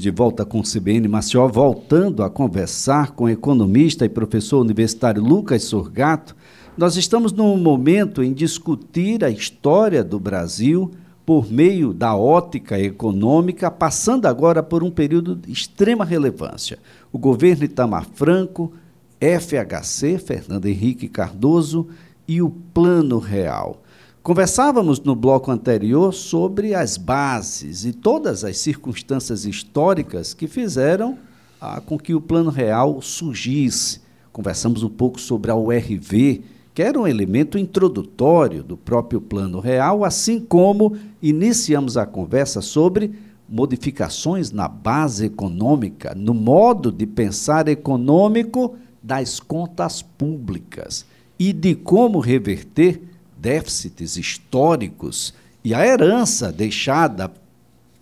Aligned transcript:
De 0.00 0.12
volta 0.12 0.44
com 0.44 0.60
o 0.60 0.62
CBN 0.62 1.08
Maceió, 1.08 1.48
voltando 1.48 2.22
a 2.22 2.30
conversar 2.30 3.10
com 3.16 3.28
economista 3.28 4.04
e 4.04 4.08
professor 4.08 4.60
universitário 4.60 5.20
Lucas 5.20 5.64
Sorgato, 5.64 6.36
nós 6.76 6.96
estamos 6.96 7.32
num 7.32 7.56
momento 7.56 8.22
em 8.22 8.32
discutir 8.32 9.24
a 9.24 9.28
história 9.28 10.04
do 10.04 10.20
Brasil 10.20 10.92
por 11.26 11.50
meio 11.50 11.92
da 11.92 12.14
ótica 12.14 12.78
econômica, 12.78 13.72
passando 13.72 14.26
agora 14.26 14.62
por 14.62 14.84
um 14.84 14.90
período 14.92 15.34
de 15.34 15.50
extrema 15.50 16.04
relevância. 16.04 16.78
O 17.10 17.18
governo 17.18 17.64
Itamar 17.64 18.06
Franco, 18.14 18.72
FHC, 19.20 20.16
Fernando 20.18 20.66
Henrique 20.66 21.08
Cardoso 21.08 21.88
e 22.28 22.40
o 22.40 22.50
Plano 22.50 23.18
Real. 23.18 23.82
Conversávamos 24.28 25.00
no 25.00 25.16
bloco 25.16 25.50
anterior 25.50 26.12
sobre 26.12 26.74
as 26.74 26.98
bases 26.98 27.86
e 27.86 27.94
todas 27.94 28.44
as 28.44 28.58
circunstâncias 28.58 29.46
históricas 29.46 30.34
que 30.34 30.46
fizeram 30.46 31.16
ah, 31.58 31.80
com 31.80 31.98
que 31.98 32.14
o 32.14 32.20
Plano 32.20 32.50
Real 32.50 33.00
surgisse. 33.00 34.02
Conversamos 34.30 34.82
um 34.82 34.90
pouco 34.90 35.18
sobre 35.18 35.50
a 35.50 35.56
URV, 35.56 36.42
que 36.74 36.82
era 36.82 37.00
um 37.00 37.06
elemento 37.06 37.56
introdutório 37.56 38.62
do 38.62 38.76
próprio 38.76 39.18
Plano 39.18 39.60
Real, 39.60 40.04
assim 40.04 40.38
como 40.38 40.94
iniciamos 41.22 41.96
a 41.96 42.04
conversa 42.04 42.60
sobre 42.60 43.14
modificações 43.48 44.52
na 44.52 44.68
base 44.68 45.24
econômica, 45.24 46.14
no 46.14 46.34
modo 46.34 46.92
de 46.92 47.06
pensar 47.06 47.66
econômico 47.66 48.76
das 49.02 49.40
contas 49.40 50.02
públicas 50.02 51.06
e 51.38 51.50
de 51.50 51.74
como 51.74 52.18
reverter 52.20 53.07
déficits 53.38 54.16
históricos 54.16 55.34
e 55.64 55.74
a 55.74 55.86
herança 55.86 56.52
deixada 56.52 57.30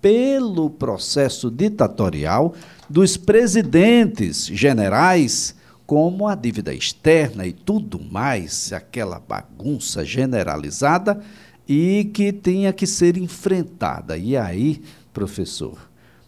pelo 0.00 0.70
processo 0.70 1.50
ditatorial 1.50 2.54
dos 2.88 3.16
presidentes 3.16 4.46
generais, 4.46 5.54
como 5.86 6.28
a 6.28 6.34
dívida 6.34 6.72
externa 6.72 7.46
e 7.46 7.52
tudo 7.52 7.98
mais, 7.98 8.72
aquela 8.72 9.18
bagunça 9.18 10.04
generalizada 10.04 11.20
e 11.68 12.10
que 12.12 12.32
tinha 12.32 12.72
que 12.72 12.86
ser 12.86 13.16
enfrentada. 13.16 14.16
E 14.16 14.36
aí, 14.36 14.82
professor, 15.12 15.78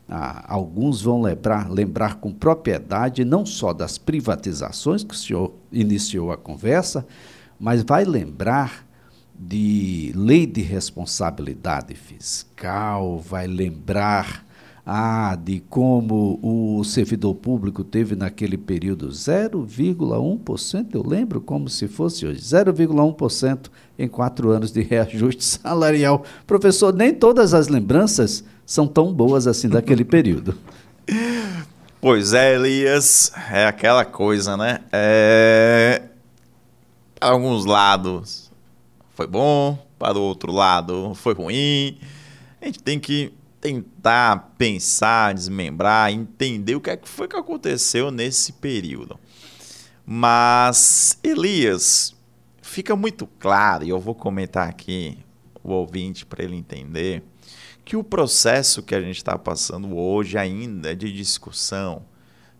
ah, 0.08 0.44
alguns 0.48 1.02
vão 1.02 1.20
lembrar, 1.20 1.70
lembrar 1.70 2.14
com 2.16 2.32
propriedade 2.32 3.24
não 3.24 3.44
só 3.44 3.72
das 3.72 3.98
privatizações, 3.98 5.04
que 5.04 5.14
o 5.14 5.18
senhor 5.18 5.52
iniciou 5.70 6.32
a 6.32 6.36
conversa, 6.36 7.06
mas 7.60 7.82
vai 7.82 8.04
lembrar 8.04 8.87
de 9.38 10.12
lei 10.16 10.46
de 10.46 10.60
responsabilidade 10.62 11.94
fiscal, 11.94 13.20
vai 13.20 13.46
lembrar 13.46 14.44
ah, 14.84 15.36
de 15.36 15.60
como 15.68 16.40
o 16.42 16.82
servidor 16.82 17.34
público 17.34 17.84
teve 17.84 18.16
naquele 18.16 18.56
período 18.56 19.10
0,1%, 19.10 20.94
eu 20.94 21.06
lembro 21.06 21.40
como 21.40 21.68
se 21.68 21.86
fosse 21.86 22.26
hoje, 22.26 22.40
0,1% 22.40 23.66
em 23.98 24.08
quatro 24.08 24.50
anos 24.50 24.72
de 24.72 24.80
reajuste 24.80 25.44
salarial. 25.62 26.24
Professor, 26.46 26.92
nem 26.92 27.14
todas 27.14 27.52
as 27.52 27.68
lembranças 27.68 28.42
são 28.64 28.86
tão 28.86 29.12
boas 29.12 29.46
assim 29.46 29.68
daquele 29.68 30.04
período. 30.06 30.56
Pois 32.00 32.32
é, 32.32 32.54
Elias, 32.54 33.30
é 33.50 33.66
aquela 33.66 34.04
coisa, 34.04 34.56
né? 34.56 34.80
É... 34.90 36.02
Alguns 37.20 37.66
lados 37.66 38.47
foi 39.18 39.26
bom, 39.26 39.76
para 39.98 40.16
o 40.16 40.22
outro 40.22 40.52
lado 40.52 41.12
foi 41.12 41.34
ruim. 41.34 41.98
A 42.60 42.66
gente 42.66 42.80
tem 42.80 43.00
que 43.00 43.32
tentar 43.60 44.54
pensar, 44.56 45.34
desmembrar, 45.34 46.12
entender 46.12 46.76
o 46.76 46.80
que, 46.80 46.90
é 46.90 46.96
que 46.96 47.08
foi 47.08 47.26
que 47.26 47.34
aconteceu 47.34 48.12
nesse 48.12 48.52
período. 48.52 49.18
Mas, 50.06 51.18
Elias, 51.20 52.14
fica 52.62 52.94
muito 52.94 53.26
claro, 53.40 53.84
e 53.84 53.88
eu 53.88 53.98
vou 53.98 54.14
comentar 54.14 54.68
aqui 54.68 55.18
o 55.64 55.72
ouvinte 55.72 56.24
para 56.24 56.44
ele 56.44 56.54
entender, 56.54 57.24
que 57.84 57.96
o 57.96 58.04
processo 58.04 58.84
que 58.84 58.94
a 58.94 59.00
gente 59.00 59.16
está 59.16 59.36
passando 59.36 59.96
hoje 59.98 60.38
ainda 60.38 60.94
de 60.94 61.12
discussão, 61.12 62.04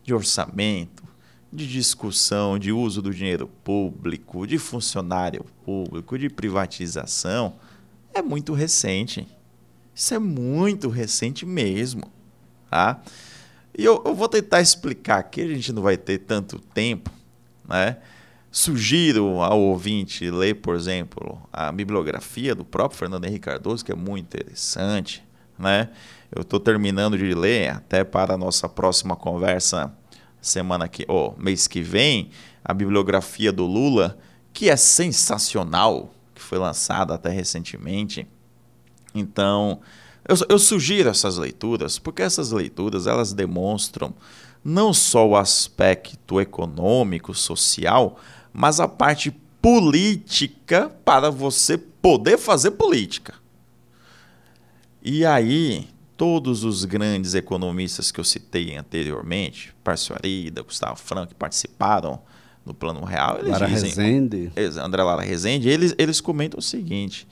de 0.03 0.13
orçamento, 0.13 1.05
de 1.53 1.67
discussão 1.67 2.59
de 2.59 2.73
uso 2.73 3.01
do 3.01 3.13
dinheiro 3.13 3.49
público, 3.65 4.47
de 4.47 4.59
funcionário 4.59 5.45
público, 5.65 6.19
de 6.19 6.29
privatização, 6.29 7.55
é 8.13 8.21
muito 8.21 8.53
recente. 8.53 9.27
Isso 9.95 10.15
é 10.15 10.19
muito 10.19 10.89
recente 10.89 11.47
mesmo. 11.47 12.03
Tá? 12.71 13.01
E 13.77 13.85
eu, 13.85 14.03
eu 14.05 14.15
vou 14.15 14.29
tentar 14.29 14.61
explicar 14.61 15.19
aqui, 15.19 15.41
a 15.41 15.49
gente 15.49 15.73
não 15.73 15.83
vai 15.83 15.97
ter 15.97 16.19
tanto 16.19 16.59
tempo. 16.59 17.11
Né? 17.67 17.97
Sugiro 18.51 19.41
ao 19.41 19.61
ouvinte 19.61 20.31
ler, 20.31 20.55
por 20.55 20.75
exemplo, 20.75 21.41
a 21.53 21.73
bibliografia 21.73 22.55
do 22.55 22.65
próprio 22.65 22.99
Fernando 22.99 23.25
Henrique 23.25 23.47
Cardoso, 23.47 23.85
que 23.85 23.93
é 23.93 23.95
muito 23.95 24.25
interessante. 24.37 25.23
Né? 25.59 25.89
Eu 26.31 26.43
estou 26.43 26.61
terminando 26.61 27.17
de 27.17 27.35
ler, 27.35 27.71
até 27.71 28.05
para 28.05 28.35
a 28.35 28.39
nossa 28.39 28.69
próxima 28.69 29.17
conversa 29.17 29.93
semana 30.41 30.89
que, 30.89 31.05
oh, 31.09 31.33
mês 31.37 31.67
que 31.67 31.83
vem, 31.83 32.31
a 32.65 32.73
bibliografia 32.73 33.53
do 33.53 33.65
Lula, 33.65 34.19
que 34.53 34.71
é 34.71 34.77
sensacional, 34.77 36.13
que 36.35 36.43
foi 36.43 36.59
lançada 36.59 37.15
até 37.15 37.31
recentemente. 37.31 38.27
Então, 39.15 39.81
eu, 40.27 40.37
eu 40.49 40.59
sugiro 40.59 41.09
essas 41.09 41.39
leituras, 41.39 41.99
porque 41.99 42.23
essas 42.23 42.53
leituras 42.53 43.07
elas 43.07 43.33
demonstram 43.33 44.15
não 44.65 44.93
só 44.93 45.27
o 45.27 45.37
aspecto 45.37 46.41
econômico, 46.41 47.35
social, 47.35 48.19
mas 48.53 48.81
a 48.81 48.89
parte 48.89 49.31
política 49.63 50.91
para 51.05 51.31
você 51.31 51.79
poder 51.79 52.39
fazer 52.39 52.73
política. 52.73 53.35
E 55.03 55.25
aí, 55.25 55.89
todos 56.19 56.65
os 56.65 56.85
grandes 56.85 57.35
economistas 57.37 58.11
que 58.11 58.19
eu 58.19 58.25
citei 58.25 58.77
anteriormente, 58.77 59.73
Parcio 59.85 60.17
Arida, 60.17 60.63
Gustavo 60.63 60.97
Franco, 60.97 61.29
que 61.29 61.35
participaram 61.37 62.21
no 62.67 62.75
Plano 62.75 63.05
Real, 63.05 63.39
eles 63.39 63.53
Lara 63.53 63.69
dizem, 63.69 63.89
Rezende. 63.89 64.53
André 64.83 65.03
Lara 65.05 65.23
Rezende, 65.23 65.69
eles, 65.69 65.95
eles 65.97 66.21
comentam 66.21 66.59
o 66.59 66.63
seguinte, 66.63 67.27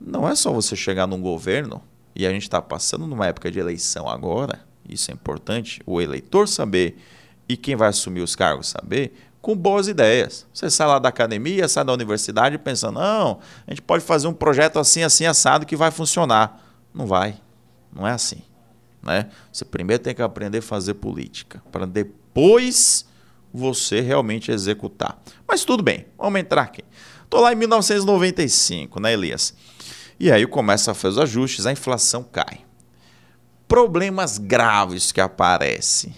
não 0.00 0.26
é 0.26 0.34
só 0.34 0.50
você 0.50 0.74
chegar 0.74 1.06
num 1.06 1.20
governo, 1.20 1.82
e 2.16 2.26
a 2.26 2.30
gente 2.30 2.44
está 2.44 2.62
passando 2.62 3.06
numa 3.06 3.26
época 3.26 3.50
de 3.50 3.60
eleição 3.60 4.08
agora, 4.08 4.66
isso 4.88 5.10
é 5.10 5.14
importante, 5.14 5.82
o 5.84 6.00
eleitor 6.00 6.48
saber 6.48 6.98
e 7.46 7.58
quem 7.58 7.76
vai 7.76 7.90
assumir 7.90 8.22
os 8.22 8.34
cargos 8.34 8.68
saber, 8.68 9.12
com 9.42 9.54
boas 9.54 9.86
ideias. 9.86 10.46
Você 10.52 10.70
sai 10.70 10.86
lá 10.86 10.98
da 10.98 11.10
academia, 11.10 11.68
sai 11.68 11.84
da 11.84 11.92
universidade 11.92 12.56
pensando, 12.56 12.98
não, 12.98 13.38
a 13.66 13.70
gente 13.70 13.82
pode 13.82 14.02
fazer 14.02 14.28
um 14.28 14.34
projeto 14.34 14.78
assim, 14.78 15.02
assim, 15.02 15.26
assado 15.26 15.66
que 15.66 15.76
vai 15.76 15.90
funcionar. 15.90 16.64
Não 16.92 17.06
vai. 17.06 17.38
Não 17.92 18.06
é 18.06 18.12
assim. 18.12 18.42
Né? 19.02 19.30
Você 19.52 19.64
primeiro 19.64 20.02
tem 20.02 20.14
que 20.14 20.22
aprender 20.22 20.58
a 20.58 20.62
fazer 20.62 20.94
política, 20.94 21.62
para 21.70 21.86
depois 21.86 23.06
você 23.52 24.00
realmente 24.00 24.50
executar. 24.50 25.20
Mas 25.46 25.64
tudo 25.64 25.82
bem, 25.82 26.06
vamos 26.16 26.40
entrar 26.40 26.62
aqui. 26.62 26.82
Estou 27.24 27.40
lá 27.40 27.52
em 27.52 27.56
1995, 27.56 29.00
né, 29.00 29.12
Elias? 29.12 29.54
E 30.18 30.32
aí 30.32 30.46
começa 30.46 30.90
a 30.90 30.94
fazer 30.94 31.18
os 31.18 31.22
ajustes, 31.22 31.66
a 31.66 31.72
inflação 31.72 32.22
cai. 32.22 32.64
Problemas 33.66 34.38
graves 34.38 35.12
que 35.12 35.20
aparecem. 35.20 36.14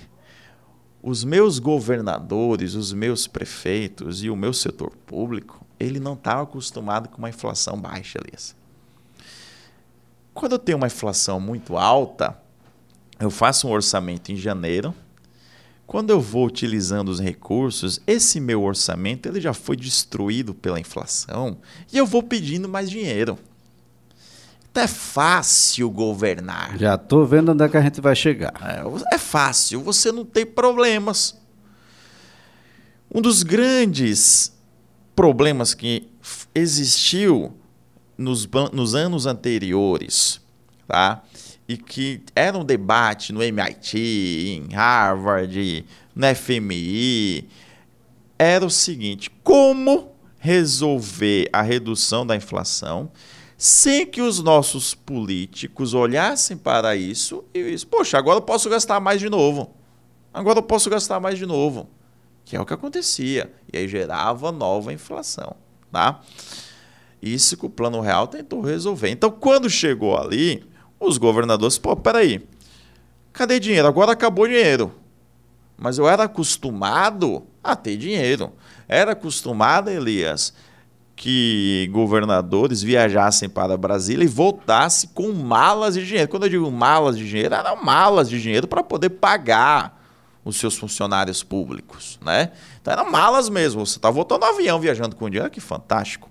Os 1.02 1.24
meus 1.24 1.58
governadores, 1.58 2.74
os 2.74 2.92
meus 2.92 3.26
prefeitos 3.26 4.22
e 4.22 4.30
o 4.30 4.36
meu 4.36 4.52
setor 4.52 4.94
público, 5.06 5.66
ele 5.78 5.98
não 5.98 6.12
estava 6.12 6.42
acostumado 6.42 7.08
com 7.08 7.18
uma 7.18 7.30
inflação 7.30 7.80
baixa, 7.80 8.18
Elias. 8.22 8.54
Quando 10.40 10.52
eu 10.52 10.58
tenho 10.58 10.78
uma 10.78 10.86
inflação 10.86 11.38
muito 11.38 11.76
alta, 11.76 12.34
eu 13.18 13.30
faço 13.30 13.68
um 13.68 13.72
orçamento 13.72 14.32
em 14.32 14.36
janeiro. 14.36 14.94
Quando 15.86 16.08
eu 16.08 16.18
vou 16.18 16.46
utilizando 16.46 17.10
os 17.10 17.20
recursos, 17.20 18.00
esse 18.06 18.40
meu 18.40 18.62
orçamento 18.62 19.26
ele 19.26 19.38
já 19.38 19.52
foi 19.52 19.76
destruído 19.76 20.54
pela 20.54 20.80
inflação 20.80 21.58
e 21.92 21.98
eu 21.98 22.06
vou 22.06 22.22
pedindo 22.22 22.70
mais 22.70 22.88
dinheiro. 22.88 23.38
Então 24.70 24.82
é 24.82 24.86
fácil 24.86 25.90
governar. 25.90 26.78
Já 26.78 26.94
estou 26.94 27.26
vendo 27.26 27.52
onde 27.52 27.62
é 27.62 27.68
que 27.68 27.76
a 27.76 27.82
gente 27.82 28.00
vai 28.00 28.16
chegar. 28.16 28.54
É, 28.62 29.14
é 29.14 29.18
fácil, 29.18 29.82
você 29.82 30.10
não 30.10 30.24
tem 30.24 30.46
problemas. 30.46 31.38
Um 33.14 33.20
dos 33.20 33.42
grandes 33.42 34.58
problemas 35.14 35.74
que 35.74 36.08
existiu 36.54 37.59
nos, 38.20 38.48
nos 38.72 38.94
anos 38.94 39.26
anteriores, 39.26 40.40
tá? 40.86 41.22
E 41.66 41.76
que 41.76 42.20
era 42.34 42.58
um 42.58 42.64
debate 42.64 43.32
no 43.32 43.42
MIT, 43.42 43.98
em 44.68 44.74
Harvard, 44.74 45.86
no 46.14 46.34
FMI, 46.34 47.48
era 48.38 48.64
o 48.66 48.70
seguinte: 48.70 49.30
como 49.42 50.12
resolver 50.38 51.48
a 51.52 51.62
redução 51.62 52.26
da 52.26 52.36
inflação 52.36 53.10
sem 53.56 54.06
que 54.06 54.22
os 54.22 54.42
nossos 54.42 54.94
políticos 54.94 55.92
olhassem 55.92 56.56
para 56.56 56.96
isso 56.96 57.44
e 57.52 57.62
dissem, 57.62 57.88
poxa, 57.88 58.16
agora 58.16 58.38
eu 58.38 58.42
posso 58.42 58.70
gastar 58.70 58.98
mais 59.00 59.20
de 59.20 59.28
novo. 59.28 59.74
Agora 60.32 60.60
eu 60.60 60.62
posso 60.62 60.88
gastar 60.88 61.20
mais 61.20 61.38
de 61.38 61.44
novo. 61.44 61.86
Que 62.42 62.56
é 62.56 62.60
o 62.60 62.64
que 62.64 62.72
acontecia. 62.72 63.52
E 63.70 63.76
aí 63.76 63.86
gerava 63.86 64.50
nova 64.50 64.94
inflação. 64.94 65.56
Tá? 65.92 66.22
Isso 67.22 67.56
que 67.56 67.66
o 67.66 67.70
Plano 67.70 68.00
Real 68.00 68.26
tentou 68.26 68.60
resolver. 68.60 69.10
Então, 69.10 69.30
quando 69.30 69.68
chegou 69.68 70.16
ali, 70.16 70.64
os 70.98 71.18
governadores, 71.18 71.78
pô, 71.78 71.94
peraí, 71.96 72.46
cadê 73.32 73.60
dinheiro? 73.60 73.86
Agora 73.86 74.12
acabou 74.12 74.46
dinheiro. 74.46 74.94
Mas 75.76 75.98
eu 75.98 76.08
era 76.08 76.24
acostumado 76.24 77.42
a 77.62 77.74
ter 77.74 77.96
dinheiro. 77.96 78.52
Era 78.88 79.12
acostumado, 79.12 79.88
Elias, 79.88 80.52
que 81.16 81.88
governadores 81.92 82.82
viajassem 82.82 83.48
para 83.48 83.76
Brasília 83.76 84.24
e 84.24 84.28
voltassem 84.28 85.10
com 85.14 85.32
malas 85.32 85.94
de 85.94 86.06
dinheiro. 86.06 86.28
Quando 86.28 86.44
eu 86.44 86.48
digo 86.48 86.70
malas 86.70 87.16
de 87.16 87.28
dinheiro, 87.28 87.54
eram 87.54 87.82
malas 87.82 88.28
de 88.28 88.40
dinheiro 88.40 88.66
para 88.66 88.82
poder 88.82 89.10
pagar 89.10 90.00
os 90.44 90.56
seus 90.56 90.76
funcionários 90.76 91.42
públicos, 91.42 92.18
né? 92.24 92.52
Então 92.80 92.92
eram 92.92 93.10
malas 93.10 93.48
mesmo. 93.48 93.84
Você 93.84 93.98
está 93.98 94.10
voltando 94.10 94.40
no 94.40 94.46
avião 94.46 94.80
viajando 94.80 95.14
com 95.14 95.28
dinheiro, 95.28 95.50
que 95.50 95.60
fantástico. 95.60 96.28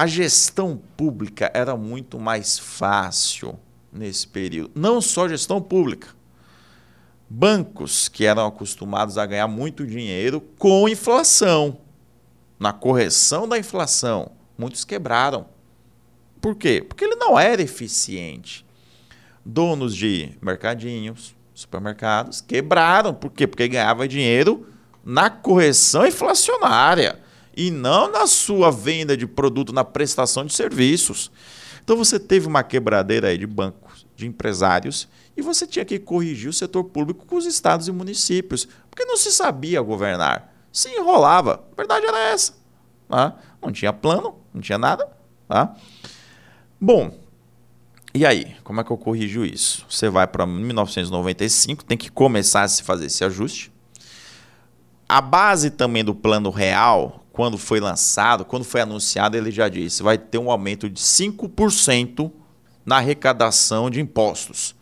A 0.00 0.06
gestão 0.06 0.80
pública 0.96 1.50
era 1.52 1.76
muito 1.76 2.18
mais 2.18 2.58
fácil 2.58 3.60
nesse 3.92 4.26
período. 4.26 4.70
Não 4.74 4.98
só 4.98 5.28
gestão 5.28 5.60
pública. 5.60 6.08
Bancos 7.28 8.08
que 8.08 8.24
eram 8.24 8.46
acostumados 8.46 9.18
a 9.18 9.26
ganhar 9.26 9.46
muito 9.46 9.86
dinheiro 9.86 10.40
com 10.58 10.88
inflação. 10.88 11.82
Na 12.58 12.72
correção 12.72 13.46
da 13.46 13.58
inflação, 13.58 14.32
muitos 14.56 14.86
quebraram. 14.86 15.44
Por 16.40 16.54
quê? 16.54 16.82
Porque 16.82 17.04
ele 17.04 17.16
não 17.16 17.38
era 17.38 17.60
eficiente. 17.60 18.64
Donos 19.44 19.94
de 19.94 20.32
mercadinhos, 20.40 21.36
supermercados 21.52 22.40
quebraram. 22.40 23.12
Por 23.12 23.30
quê? 23.30 23.46
Porque 23.46 23.68
ganhava 23.68 24.08
dinheiro 24.08 24.66
na 25.04 25.28
correção 25.28 26.06
inflacionária 26.06 27.20
e 27.56 27.70
não 27.70 28.10
na 28.10 28.26
sua 28.26 28.70
venda 28.70 29.16
de 29.16 29.26
produto, 29.26 29.72
na 29.72 29.84
prestação 29.84 30.44
de 30.44 30.52
serviços. 30.52 31.30
Então 31.82 31.96
você 31.96 32.18
teve 32.18 32.46
uma 32.46 32.62
quebradeira 32.62 33.28
aí 33.28 33.38
de 33.38 33.46
bancos, 33.46 34.06
de 34.14 34.26
empresários, 34.26 35.08
e 35.36 35.42
você 35.42 35.66
tinha 35.66 35.84
que 35.84 35.98
corrigir 35.98 36.48
o 36.48 36.52
setor 36.52 36.84
público 36.84 37.24
com 37.26 37.36
os 37.36 37.46
estados 37.46 37.88
e 37.88 37.92
municípios, 37.92 38.68
porque 38.90 39.04
não 39.04 39.16
se 39.16 39.32
sabia 39.32 39.80
governar. 39.80 40.54
Se 40.72 40.88
enrolava. 40.90 41.64
A 41.72 41.76
verdade 41.76 42.06
era 42.06 42.18
essa. 42.18 42.54
Tá? 43.08 43.36
Não 43.60 43.72
tinha 43.72 43.92
plano, 43.92 44.36
não 44.52 44.60
tinha 44.60 44.78
nada. 44.78 45.08
Tá? 45.48 45.74
Bom, 46.80 47.12
e 48.12 48.26
aí, 48.26 48.56
como 48.64 48.80
é 48.80 48.84
que 48.84 48.90
eu 48.90 48.96
corrijo 48.96 49.44
isso? 49.44 49.86
Você 49.88 50.08
vai 50.08 50.26
para 50.26 50.44
1995, 50.44 51.84
tem 51.84 51.96
que 51.96 52.10
começar 52.10 52.62
a 52.62 52.68
se 52.68 52.82
fazer 52.82 53.06
esse 53.06 53.24
ajuste. 53.24 53.72
A 55.08 55.20
base 55.20 55.70
também 55.70 56.04
do 56.04 56.14
plano 56.14 56.50
real, 56.50 57.19
quando 57.32 57.56
foi 57.56 57.80
lançado, 57.80 58.44
quando 58.44 58.64
foi 58.64 58.80
anunciado, 58.80 59.36
ele 59.36 59.50
já 59.50 59.68
disse, 59.68 60.02
vai 60.02 60.18
ter 60.18 60.38
um 60.38 60.50
aumento 60.50 60.88
de 60.88 61.00
5% 61.00 62.30
na 62.84 62.96
arrecadação 62.96 63.88
de 63.88 64.00
impostos. 64.00 64.74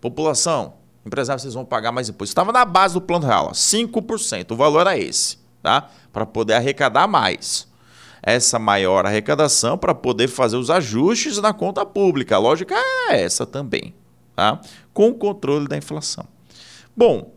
População, 0.00 0.74
empresários, 1.06 1.42
vocês 1.42 1.54
vão 1.54 1.64
pagar 1.64 1.92
mais 1.92 2.08
impostos. 2.08 2.30
Estava 2.30 2.52
na 2.52 2.64
base 2.64 2.94
do 2.94 3.00
plano 3.00 3.26
real, 3.26 3.52
5%. 3.52 4.50
O 4.50 4.56
valor 4.56 4.80
era 4.80 4.98
esse, 4.98 5.38
tá? 5.62 5.88
Para 6.12 6.26
poder 6.26 6.54
arrecadar 6.54 7.06
mais 7.06 7.72
essa 8.26 8.58
maior 8.58 9.04
arrecadação 9.04 9.76
para 9.76 9.94
poder 9.94 10.28
fazer 10.28 10.56
os 10.56 10.70
ajustes 10.70 11.38
na 11.38 11.52
conta 11.52 11.84
pública. 11.84 12.36
A 12.36 12.38
lógica 12.38 12.74
é 12.74 13.22
essa 13.22 13.44
também, 13.44 13.94
tá? 14.34 14.58
com 14.94 15.10
o 15.10 15.14
controle 15.14 15.68
da 15.68 15.76
inflação. 15.76 16.26
Bom, 16.96 17.33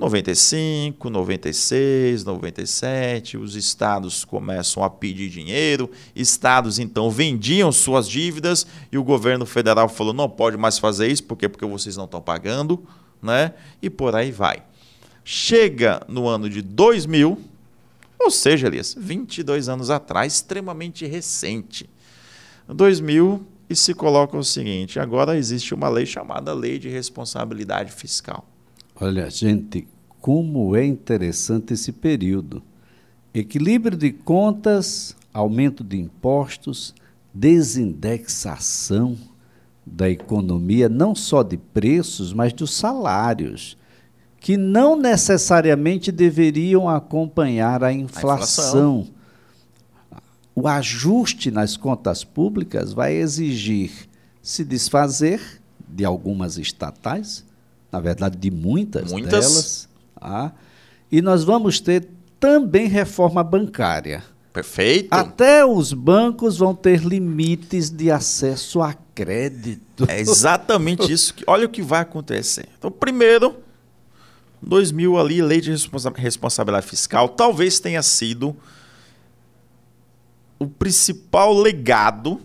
95, 0.00 1.10
96, 1.10 2.24
97, 2.24 3.36
os 3.36 3.54
estados 3.54 4.24
começam 4.24 4.82
a 4.82 4.88
pedir 4.88 5.28
dinheiro, 5.28 5.90
estados 6.16 6.78
então 6.78 7.10
vendiam 7.10 7.70
suas 7.70 8.08
dívidas 8.08 8.66
e 8.90 8.96
o 8.96 9.04
governo 9.04 9.44
federal 9.44 9.90
falou: 9.90 10.14
não 10.14 10.26
pode 10.26 10.56
mais 10.56 10.78
fazer 10.78 11.08
isso, 11.08 11.24
por 11.24 11.36
quê? 11.36 11.50
Porque 11.50 11.66
vocês 11.66 11.98
não 11.98 12.06
estão 12.06 12.22
pagando, 12.22 12.82
né? 13.22 13.52
E 13.82 13.90
por 13.90 14.16
aí 14.16 14.32
vai. 14.32 14.62
Chega 15.22 16.00
no 16.08 16.26
ano 16.26 16.48
de 16.48 16.62
2000, 16.62 17.38
ou 18.18 18.30
seja, 18.30 18.68
Elias, 18.68 18.96
22 18.98 19.68
anos 19.68 19.90
atrás, 19.90 20.32
extremamente 20.32 21.04
recente. 21.04 21.90
2000 22.66 23.46
e 23.68 23.76
se 23.76 23.92
coloca 23.92 24.34
o 24.34 24.42
seguinte: 24.42 24.98
agora 24.98 25.36
existe 25.36 25.74
uma 25.74 25.90
lei 25.90 26.06
chamada 26.06 26.54
Lei 26.54 26.78
de 26.78 26.88
Responsabilidade 26.88 27.92
Fiscal. 27.92 28.46
Olha, 29.00 29.30
gente, 29.30 29.88
como 30.20 30.76
é 30.76 30.84
interessante 30.84 31.72
esse 31.72 31.90
período. 31.90 32.62
Equilíbrio 33.32 33.96
de 33.96 34.12
contas, 34.12 35.16
aumento 35.32 35.82
de 35.82 35.98
impostos, 35.98 36.94
desindexação 37.32 39.16
da 39.86 40.10
economia, 40.10 40.88
não 40.88 41.14
só 41.14 41.42
de 41.42 41.56
preços, 41.56 42.34
mas 42.34 42.52
dos 42.52 42.74
salários 42.74 43.78
que 44.38 44.56
não 44.56 44.96
necessariamente 44.96 46.10
deveriam 46.10 46.88
acompanhar 46.88 47.84
a 47.84 47.92
inflação. 47.92 48.30
a 48.30 48.34
inflação. 48.36 49.08
O 50.54 50.66
ajuste 50.66 51.50
nas 51.50 51.76
contas 51.76 52.24
públicas 52.24 52.92
vai 52.92 53.14
exigir 53.14 54.08
se 54.42 54.64
desfazer 54.64 55.40
de 55.88 56.04
algumas 56.04 56.58
estatais, 56.58 57.44
na 57.90 58.00
verdade, 58.00 58.36
de 58.36 58.50
muitas, 58.50 59.10
muitas. 59.10 59.30
delas. 59.30 59.88
Tá? 60.18 60.52
E 61.10 61.20
nós 61.20 61.44
vamos 61.44 61.80
ter 61.80 62.08
também 62.38 62.86
reforma 62.88 63.42
bancária. 63.42 64.22
Perfeito. 64.52 65.12
Até 65.12 65.64
os 65.64 65.92
bancos 65.92 66.58
vão 66.58 66.74
ter 66.74 67.00
limites 67.00 67.88
de 67.88 68.10
acesso 68.10 68.80
a 68.82 68.94
crédito. 69.14 70.04
É 70.08 70.20
exatamente 70.20 71.10
isso. 71.12 71.34
Que, 71.34 71.44
olha 71.46 71.66
o 71.66 71.68
que 71.68 71.82
vai 71.82 72.00
acontecer. 72.00 72.68
Então, 72.76 72.90
primeiro, 72.90 73.56
2000 74.62 75.18
ali, 75.18 75.42
lei 75.42 75.60
de 75.60 75.70
responsabilidade 76.16 76.86
fiscal, 76.86 77.28
talvez 77.28 77.78
tenha 77.78 78.02
sido 78.02 78.56
o 80.58 80.66
principal 80.66 81.54
legado 81.54 82.40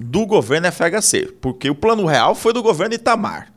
do 0.00 0.24
governo 0.24 0.70
FHC, 0.72 1.32
porque 1.40 1.68
o 1.68 1.74
plano 1.74 2.06
real 2.06 2.34
foi 2.34 2.52
do 2.52 2.62
governo 2.62 2.94
Itamar, 2.94 3.51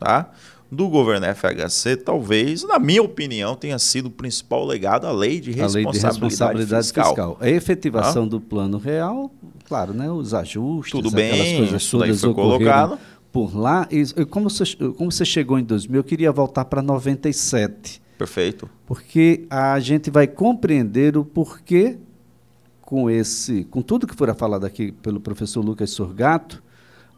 tá? 0.00 0.30
Do 0.72 0.88
governo 0.88 1.26
FHC, 1.26 1.96
talvez, 1.96 2.62
na 2.62 2.78
minha 2.78 3.02
opinião, 3.02 3.56
tenha 3.56 3.78
sido 3.78 4.06
o 4.06 4.10
principal 4.10 4.64
legado 4.64 5.06
a 5.06 5.12
lei 5.12 5.40
de 5.40 5.50
responsabilidade, 5.50 5.84
lei 5.84 5.92
de 5.92 6.06
responsabilidade 6.06 6.84
fiscal. 6.84 7.06
fiscal. 7.06 7.36
A 7.40 7.50
efetivação 7.50 8.26
do 8.26 8.40
plano 8.40 8.78
real, 8.78 9.32
claro, 9.66 9.92
né, 9.92 10.10
os 10.10 10.32
ajustes, 10.32 10.92
Tudo 10.92 11.10
bem, 11.10 11.58
coisas 11.58 11.90
todas 11.90 12.20
foi 12.20 12.34
colocado 12.34 12.98
por 13.32 13.56
lá. 13.56 13.88
E 13.90 14.24
como 14.26 14.48
você, 14.48 14.64
como 14.96 15.10
você 15.10 15.24
chegou 15.24 15.58
em 15.58 15.64
2000, 15.64 15.98
eu 15.98 16.04
queria 16.04 16.30
voltar 16.30 16.64
para 16.64 16.80
97. 16.80 18.00
Perfeito. 18.16 18.70
Porque 18.86 19.46
a 19.50 19.80
gente 19.80 20.08
vai 20.08 20.26
compreender 20.28 21.16
o 21.16 21.24
porquê 21.24 21.98
com 22.80 23.08
esse, 23.08 23.64
com 23.64 23.82
tudo 23.82 24.06
que 24.06 24.14
fora 24.14 24.34
falado 24.34 24.66
aqui 24.66 24.92
pelo 24.92 25.20
professor 25.20 25.64
Lucas 25.64 25.90
Sorgato, 25.90 26.62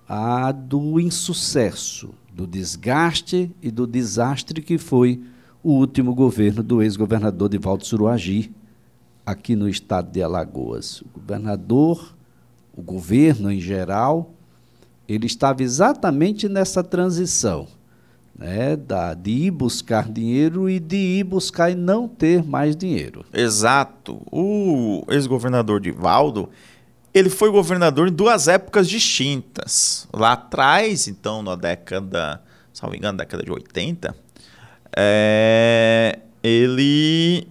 a 0.09 0.53
do 0.53 1.01
insucesso, 1.01 2.15
do 2.35 2.47
desgaste 2.47 3.55
e 3.61 3.71
do 3.71 3.87
desastre 3.87 4.62
que 4.62 4.79
foi 4.79 5.23
o 5.62 5.73
último 5.73 6.15
governo 6.15 6.62
do 6.62 6.83
ex-governador 6.83 7.49
Divaldo 7.49 7.87
Suruagi, 7.87 8.53
aqui 9.25 9.55
no 9.55 9.69
estado 9.69 10.11
de 10.11 10.23
Alagoas. 10.23 11.01
O 11.03 11.21
governador, 11.21 12.15
o 12.77 12.83
governo 12.83 13.51
em 13.51 13.61
geral, 13.61 14.35
ele 15.09 15.27
estava 15.27 15.62
exatamente 15.62 16.49
nessa 16.49 16.83
transição, 16.83 17.69
né, 18.37 18.75
da, 18.75 19.15
de 19.15 19.31
ir 19.31 19.51
buscar 19.51 20.11
dinheiro 20.11 20.69
e 20.69 20.81
de 20.81 20.97
ir 20.97 21.25
buscar 21.25 21.71
e 21.71 21.75
não 21.75 22.09
ter 22.09 22.43
mais 22.43 22.75
dinheiro. 22.75 23.25
Exato. 23.33 24.21
O 24.33 25.05
ex-governador 25.09 25.81
Divaldo, 25.81 26.49
ele 27.14 27.28
foi 27.28 27.50
governador 27.50 28.09
em 28.09 28.12
duas 28.12 28.49
épocas 28.49 28.88
distintas. 28.88 30.09
Lá 30.12 30.33
atrás, 30.33 31.09
então, 31.09 31.42
na 31.42 31.54
década, 31.54 32.42
me 32.90 32.97
engano, 32.97 33.19
década 33.19 33.42
de 33.42 33.50
80, 33.50 34.14
é, 34.97 36.19
ele 36.42 37.47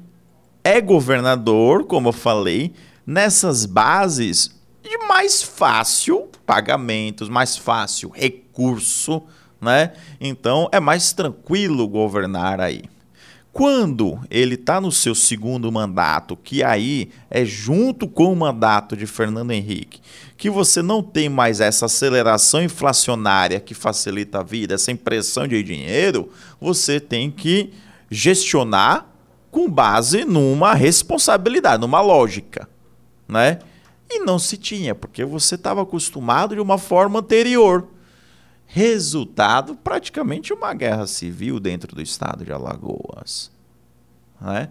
é 0.64 0.82
governador, 0.82 1.86
como 1.86 2.10
eu 2.10 2.14
falei, 2.14 2.74
nessas 3.06 3.66
bases 3.66 4.60
de 4.84 4.98
mais 5.08 5.42
fácil 5.42 6.30
pagamentos, 6.46 7.30
mais 7.30 7.58
fácil 7.58 8.10
recurso, 8.10 9.24
né? 9.60 9.94
Então 10.20 10.68
é 10.72 10.80
mais 10.80 11.14
tranquilo 11.14 11.88
governar 11.88 12.60
aí. 12.60 12.84
Quando 13.54 14.18
ele 14.30 14.56
está 14.56 14.80
no 14.80 14.94
seu 14.94 15.14
segundo 15.14 15.70
mandato, 15.72 16.38
que 16.38 16.64
aí 16.64 17.10
é 17.30 17.44
junto 17.44 18.08
com 18.08 18.32
o 18.32 18.36
mandato 18.36 18.96
de 18.96 19.06
Fernando 19.06 19.52
Henrique, 19.52 20.00
que 20.38 20.50
você 20.50 20.82
não 20.82 21.04
tem 21.04 21.28
mais 21.28 21.60
essa 21.60 21.86
aceleração 21.86 22.64
inflacionária 22.64 23.60
que 23.60 23.74
facilita 23.74 24.40
a 24.40 24.44
vida, 24.44 24.76
essa 24.76 24.92
impressão 24.92 25.48
de 25.48 25.62
dinheiro, 25.64 26.30
você 26.62 27.00
tem 27.00 27.30
que 27.30 27.74
gestionar 28.10 29.08
com 29.52 29.70
base 29.70 30.24
numa 30.24 30.74
responsabilidade, 30.74 31.82
numa 31.82 32.00
lógica, 32.00 32.70
né? 33.28 33.60
E 34.10 34.20
não 34.20 34.40
se 34.40 34.56
tinha, 34.56 34.96
porque 34.96 35.26
você 35.26 35.56
estava 35.56 35.82
acostumado 35.82 36.56
de 36.56 36.62
uma 36.62 36.78
forma 36.78 37.20
anterior. 37.20 37.88
Resultado, 38.74 39.76
praticamente 39.76 40.54
uma 40.54 40.74
guerra 40.74 41.06
civil 41.06 41.60
dentro 41.60 41.94
do 41.94 42.02
estado 42.02 42.46
de 42.46 42.54
Alagoas. 42.54 43.52
Né? 44.40 44.70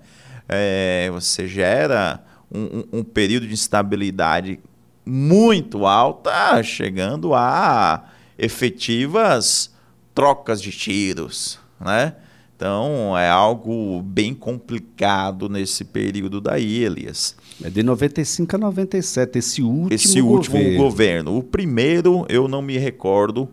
É, 0.49 1.11
você 1.12 1.47
gera 1.47 2.25
um, 2.50 2.61
um, 2.61 2.85
um 3.00 3.04
período 3.04 3.47
de 3.47 3.52
instabilidade 3.52 4.59
muito 5.04 5.85
alta, 5.85 6.62
chegando 6.62 7.35
a 7.35 8.04
efetivas 8.38 9.71
trocas 10.14 10.62
de 10.62 10.71
tiros, 10.73 11.59
né? 11.78 12.14
Então 12.57 13.16
é 13.19 13.28
algo 13.28 14.02
bem 14.02 14.35
complicado 14.35 15.49
nesse 15.49 15.85
período 15.85 16.40
daí, 16.40 16.85
Elias. 16.85 17.37
É 17.62 17.69
de 17.69 17.83
95 17.83 18.57
a 18.57 18.59
97, 18.59 19.38
esse 19.38 19.62
último 19.62 19.95
Esse 19.95 20.21
último 20.21 20.57
governo. 20.57 20.78
governo. 20.78 21.37
O 21.38 21.42
primeiro 21.42 22.26
eu 22.28 22.49
não 22.49 22.62
me 22.62 22.78
recordo 22.78 23.49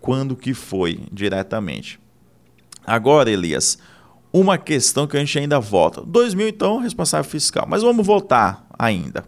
quando 0.00 0.36
que 0.36 0.54
foi 0.54 1.00
diretamente. 1.12 2.00
Agora, 2.86 3.30
Elias, 3.30 3.78
uma 4.32 4.56
questão 4.56 5.06
que 5.06 5.16
a 5.16 5.20
gente 5.20 5.38
ainda 5.38 5.60
volta. 5.60 6.02
2000 6.02 6.48
então, 6.48 6.78
responsável 6.78 7.30
fiscal. 7.30 7.66
Mas 7.68 7.82
vamos 7.82 8.06
voltar 8.06 8.66
ainda. 8.78 9.24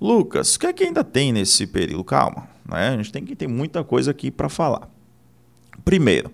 Lucas, 0.00 0.54
o 0.54 0.60
que 0.60 0.66
é 0.66 0.72
que 0.72 0.84
ainda 0.84 1.04
tem 1.04 1.32
nesse 1.32 1.66
período? 1.66 2.04
Calma, 2.04 2.48
né? 2.68 2.88
A 2.88 2.96
gente 2.96 3.12
tem 3.12 3.24
que 3.24 3.36
ter 3.36 3.46
muita 3.46 3.84
coisa 3.84 4.10
aqui 4.10 4.30
para 4.30 4.48
falar. 4.48 4.88
Primeiro, 5.84 6.32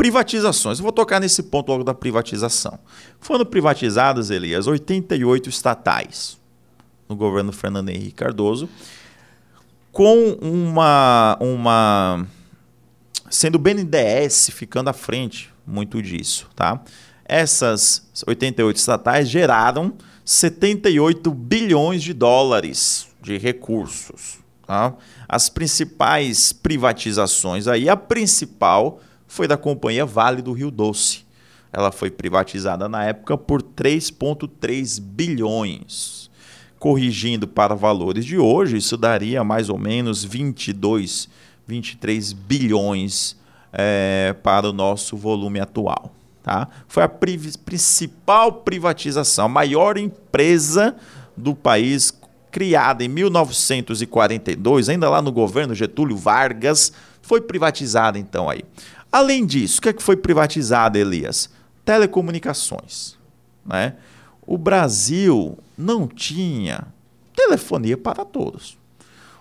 Privatizações. 0.00 0.78
Eu 0.78 0.84
vou 0.84 0.92
tocar 0.92 1.20
nesse 1.20 1.42
ponto 1.42 1.68
logo 1.68 1.84
da 1.84 1.92
privatização. 1.92 2.78
Foram 3.20 3.44
privatizadas, 3.44 4.30
Elias, 4.30 4.66
88 4.66 5.50
estatais 5.50 6.40
no 7.06 7.14
governo 7.14 7.52
Fernando 7.52 7.90
Henrique 7.90 8.12
Cardoso, 8.12 8.66
com 9.92 10.38
uma. 10.40 11.36
uma 11.38 12.26
sendo 13.30 13.54
o 13.54 13.58
BNDES 13.58 14.50
ficando 14.52 14.90
à 14.90 14.92
frente 14.92 15.50
muito 15.66 16.02
disso. 16.02 16.50
Tá? 16.54 16.82
Essas 17.24 18.06
88 18.26 18.76
estatais 18.76 19.28
geraram 19.28 19.94
78 20.24 21.30
bilhões 21.32 22.02
de 22.02 22.12
dólares 22.12 23.08
de 23.22 23.38
recursos. 23.38 24.38
Tá? 24.66 24.94
As 25.28 25.48
principais 25.48 26.52
privatizações 26.52 27.66
aí, 27.66 27.88
a 27.88 27.96
principal 27.96 29.00
foi 29.26 29.46
da 29.46 29.56
companhia 29.56 30.04
Vale 30.04 30.42
do 30.42 30.52
Rio 30.52 30.70
Doce. 30.70 31.24
Ela 31.72 31.92
foi 31.92 32.10
privatizada 32.10 32.88
na 32.88 33.04
época 33.04 33.38
por 33.38 33.62
3,3 33.62 35.00
bilhões. 35.00 36.28
Corrigindo 36.80 37.46
para 37.46 37.74
valores 37.74 38.24
de 38.24 38.38
hoje, 38.38 38.78
isso 38.78 38.96
daria 38.96 39.44
mais 39.44 39.68
ou 39.68 39.78
menos 39.78 40.24
22, 40.24 41.28
23 41.70 42.32
bilhões 42.32 43.36
é, 43.72 44.34
para 44.42 44.68
o 44.68 44.72
nosso 44.72 45.16
volume 45.16 45.60
atual. 45.60 46.12
Tá? 46.42 46.68
Foi 46.88 47.04
a 47.04 47.08
pri 47.08 47.38
principal 47.64 48.52
privatização, 48.52 49.44
a 49.44 49.48
maior 49.48 49.96
empresa 49.96 50.96
do 51.36 51.54
país, 51.54 52.12
criada 52.50 53.04
em 53.04 53.08
1942, 53.08 54.88
ainda 54.88 55.08
lá 55.08 55.22
no 55.22 55.30
governo 55.30 55.74
Getúlio 55.74 56.16
Vargas, 56.16 56.92
foi 57.22 57.40
privatizada 57.40 58.18
então 58.18 58.50
aí. 58.50 58.64
Além 59.12 59.46
disso, 59.46 59.78
o 59.78 59.82
que, 59.82 59.90
é 59.90 59.92
que 59.92 60.02
foi 60.02 60.16
privatizado, 60.16 60.98
Elias? 60.98 61.50
Telecomunicações. 61.84 63.16
Né? 63.64 63.94
O 64.44 64.58
Brasil 64.58 65.58
não 65.78 66.08
tinha 66.08 66.88
telefonia 67.34 67.96
para 67.96 68.24
todos. 68.24 68.79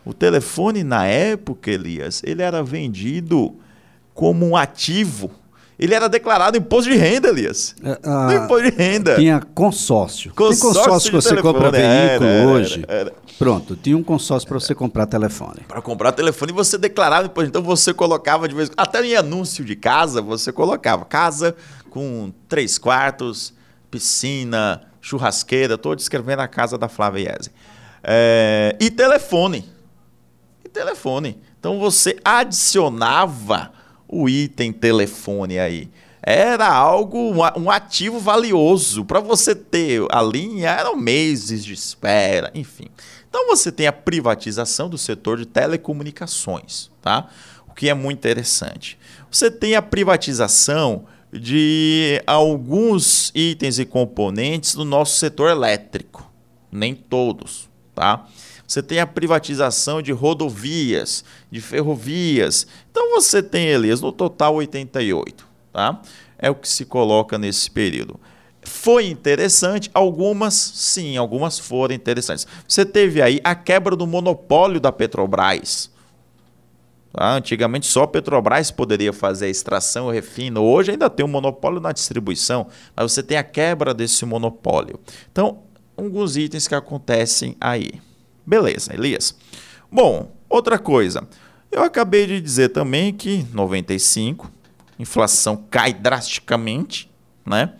O 0.10 0.13
telefone, 0.13 0.84
na 0.84 1.06
época, 1.06 1.70
Elias, 1.70 2.24
ele 2.25 2.42
era 2.42 2.63
vendido 2.63 3.54
como 4.12 4.44
um 4.44 4.58
ativo. 4.58 5.30
Ele 5.78 5.94
era 5.94 6.10
declarado 6.10 6.58
imposto 6.58 6.89
de 6.89 6.98
renda, 6.98 7.30
Elias. 7.30 7.75
É, 7.84 8.00
ah, 8.04 8.34
imposto 8.34 8.72
de 8.72 8.75
renda. 8.75 9.16
Tinha 9.18 9.39
consórcio. 9.54 10.34
consórcio 10.34 10.74
Tem 10.74 10.74
consórcio 10.74 11.12
que 11.12 11.16
você 11.16 11.30
telefone. 11.30 11.54
compra 11.54 11.72
veículo 11.72 12.28
era, 12.28 12.48
hoje. 12.48 12.86
Era, 12.88 13.00
era. 13.01 13.13
Pronto, 13.38 13.75
tinha 13.75 13.96
um 13.96 14.01
consórcio 14.01 14.50
para 14.50 14.60
você 14.60 14.74
comprar 14.74 15.06
telefone. 15.06 15.60
Para 15.68 15.80
comprar 15.80 16.12
telefone 16.12 16.51
você 16.51 16.75
declarava 16.75 17.28
depois. 17.28 17.48
Então 17.48 17.62
você 17.62 17.94
colocava 17.94 18.48
de 18.48 18.56
vez 18.56 18.72
até 18.75 19.06
em 19.06 19.16
anúncio 19.16 19.63
de 19.63 19.75
casa, 19.75 20.24
você 20.24 20.51
colocava 20.51 21.06
casa 21.06 21.56
com 21.92 22.34
três 22.48 22.80
quartos, 22.80 23.54
piscina, 23.92 24.82
churrasqueira, 25.00 25.75
estou 25.75 25.96
descrevendo 25.96 26.42
a 26.42 26.48
casa 26.48 26.80
da 26.80 26.89
Flávia 26.89 27.38
Iese. 27.38 27.51
É, 28.04 28.75
e 28.80 28.89
telefone. 28.89 29.78
Telefone. 30.70 31.38
Então 31.60 31.80
você 31.80 32.18
adicionava 32.24 33.72
o 34.08 34.30
item 34.30 34.72
telefone 34.72 35.60
aí 35.60 35.90
era 36.22 36.68
algo, 36.68 37.34
um 37.58 37.72
ativo 37.72 38.20
valioso. 38.20 39.06
Para 39.06 39.20
você 39.20 39.56
ter 39.56 40.06
a 40.12 40.22
linha, 40.22 40.70
eram 40.70 40.96
meses 40.96 41.64
de 41.64 41.74
espera, 41.74 42.52
enfim. 42.54 42.88
Então 43.28 43.48
você 43.48 43.72
tem 43.72 43.88
a 43.88 43.94
privatização 43.94 44.90
do 44.90 44.98
setor 44.98 45.38
de 45.38 45.46
telecomunicações, 45.46 46.92
tá? 47.02 47.30
O 47.68 47.74
que 47.74 47.90
é 47.90 47.94
muito 47.94 48.18
interessante. 48.18 48.98
Você 49.32 49.50
tem 49.50 49.76
a 49.76 49.82
privatização 49.82 51.06
de 51.32 52.22
alguns 52.26 53.32
itens 53.34 53.80
e 53.80 53.86
componentes 53.86 54.76
do 54.76 54.84
nosso 54.84 55.18
setor 55.18 55.50
elétrico, 55.50 56.30
nem 56.72 56.94
todos, 56.94 57.70
tá? 57.96 58.28
Você 58.70 58.84
tem 58.84 59.00
a 59.00 59.08
privatização 59.08 60.00
de 60.00 60.12
rodovias, 60.12 61.26
de 61.50 61.60
ferrovias. 61.60 62.68
Então 62.92 63.16
você 63.16 63.42
tem, 63.42 63.66
Elias, 63.66 64.00
no 64.00 64.12
total 64.12 64.54
88, 64.54 65.44
tá? 65.74 66.00
É 66.38 66.52
o 66.52 66.56
que 66.56 66.70
se 66.70 66.86
coloca 66.86 67.36
nesse 67.40 67.72
período. 67.72 68.20
Foi 68.62 69.08
interessante, 69.08 69.90
algumas 69.92 70.54
sim, 70.54 71.18
algumas 71.18 71.58
foram 71.58 71.96
interessantes. 71.96 72.46
Você 72.68 72.86
teve 72.86 73.24
aí 73.24 73.42
a 73.44 73.56
quebra 73.56 73.96
do 73.96 74.06
monopólio 74.06 74.80
da 74.80 74.92
Petrobras. 74.92 75.90
Tá? 77.12 77.34
Antigamente 77.34 77.88
só 77.88 78.04
a 78.04 78.08
Petrobras 78.08 78.70
poderia 78.70 79.12
fazer 79.12 79.48
a 79.48 79.50
extração 79.50 80.12
e 80.12 80.14
refino. 80.14 80.62
Hoje 80.62 80.92
ainda 80.92 81.10
tem 81.10 81.26
um 81.26 81.30
monopólio 81.30 81.80
na 81.80 81.92
distribuição, 81.92 82.68
mas 82.96 83.12
você 83.12 83.24
tem 83.24 83.36
a 83.36 83.44
quebra 83.44 83.96
desse 83.96 84.24
monopólio. 84.28 85.00
Então, 85.32 85.64
alguns 85.98 86.38
itens 86.38 86.68
que 86.68 86.76
acontecem 86.76 87.58
aí. 87.60 88.08
Beleza, 88.50 88.96
Elias. 88.96 89.36
Bom, 89.91 90.36
outra 90.50 90.79
coisa. 90.79 91.27
Eu 91.72 91.84
acabei 91.84 92.25
de 92.25 92.41
dizer 92.41 92.70
também 92.70 93.13
que 93.13 93.46
95, 93.53 94.51
inflação 94.98 95.56
cai 95.70 95.94
drasticamente, 95.94 97.12
né? 97.46 97.75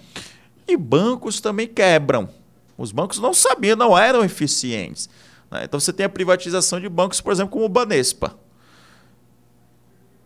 E 0.68 0.78
bancos 0.78 1.42
também 1.42 1.66
quebram. 1.68 2.30
Os 2.78 2.92
bancos 2.92 3.18
não 3.18 3.34
sabiam, 3.34 3.76
não 3.76 3.98
eram 3.98 4.24
eficientes. 4.24 5.10
Né? 5.50 5.64
Então 5.64 5.80
você 5.80 5.92
tem 5.92 6.06
a 6.06 6.10
privatização 6.10 6.80
de 6.80 6.88
bancos, 6.88 7.20
por 7.20 7.34
exemplo, 7.34 7.54
como 7.54 7.66
o 7.66 7.70
Banespa, 7.70 8.38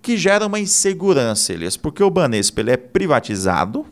que 0.01 0.17
gera 0.17 0.45
uma 0.45 0.59
insegurança, 0.59 1.53
Elias, 1.53 1.77
porque 1.77 2.03
o 2.03 2.09
Banespa 2.09 2.59
ele 2.59 2.71
é 2.71 2.75
privatizado, 2.75 3.85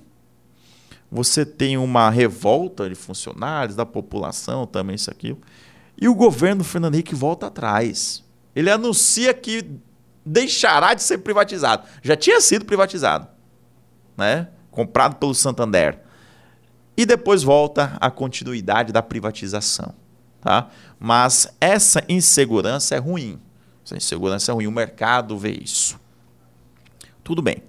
você 1.09 1.45
tem 1.45 1.77
uma 1.77 2.09
revolta 2.09 2.89
de 2.89 2.95
funcionários, 2.95 3.77
da 3.77 3.85
população, 3.85 4.67
também 4.67 4.97
isso 4.97 5.09
aqui, 5.09 5.33
e 6.01 6.09
o 6.09 6.15
governo 6.15 6.63
Fernando 6.63 6.95
Henrique 6.95 7.13
volta 7.13 7.45
atrás. 7.45 8.23
Ele 8.55 8.71
anuncia 8.71 9.33
que 9.33 9.69
deixará 10.25 10.95
de 10.95 11.03
ser 11.03 11.19
privatizado. 11.19 11.87
Já 12.01 12.15
tinha 12.17 12.41
sido 12.41 12.65
privatizado, 12.65 13.27
né? 14.17 14.49
comprado 14.71 15.17
pelo 15.17 15.35
Santander 15.35 15.99
e 16.97 17.05
depois 17.05 17.43
volta 17.43 17.97
à 17.99 18.09
continuidade 18.09 18.91
da 18.91 19.01
privatização. 19.01 19.93
Tá? 20.41 20.69
Mas 20.99 21.53
essa 21.59 22.03
insegurança 22.09 22.95
é 22.95 22.97
ruim. 22.97 23.39
Essa 23.85 23.95
insegurança 23.95 24.51
é 24.51 24.53
ruim, 24.55 24.67
o 24.67 24.71
mercado 24.71 25.37
vê 25.37 25.51
isso. 25.51 25.99
Tudo 27.23 27.41
bem. 27.41 27.61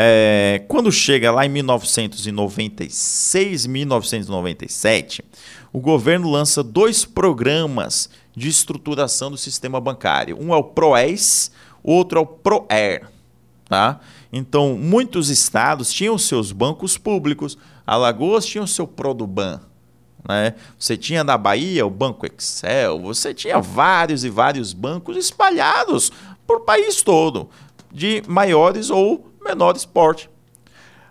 É, 0.00 0.62
quando 0.68 0.92
chega 0.92 1.32
lá 1.32 1.44
em 1.44 1.48
1996, 1.48 3.66
1997, 3.66 5.24
o 5.72 5.80
governo 5.80 6.30
lança 6.30 6.62
dois 6.62 7.04
programas 7.04 8.08
de 8.32 8.48
estruturação 8.48 9.28
do 9.28 9.36
sistema 9.36 9.80
bancário. 9.80 10.40
Um 10.40 10.54
é 10.54 10.56
o 10.56 10.62
PROES, 10.62 11.50
outro 11.82 12.20
é 12.20 12.22
o 12.22 12.26
PROER. 12.26 13.08
Tá? 13.68 13.98
Então, 14.32 14.78
muitos 14.78 15.30
estados 15.30 15.92
tinham 15.92 16.16
seus 16.16 16.52
bancos 16.52 16.96
públicos. 16.96 17.58
Alagoas 17.84 18.46
tinha 18.46 18.62
o 18.62 18.68
seu 18.68 18.86
Produban. 18.86 19.60
Né? 20.28 20.54
Você 20.78 20.96
tinha 20.96 21.24
na 21.24 21.36
Bahia 21.36 21.84
o 21.84 21.90
Banco 21.90 22.24
Excel. 22.24 23.00
Você 23.00 23.34
tinha 23.34 23.60
vários 23.60 24.22
e 24.22 24.30
vários 24.30 24.72
bancos 24.72 25.16
espalhados 25.16 26.12
por 26.46 26.60
país 26.60 27.02
todo, 27.02 27.50
de 27.92 28.22
maiores 28.28 28.90
ou 28.90 29.27
menores 29.42 29.84
porte. 29.84 30.30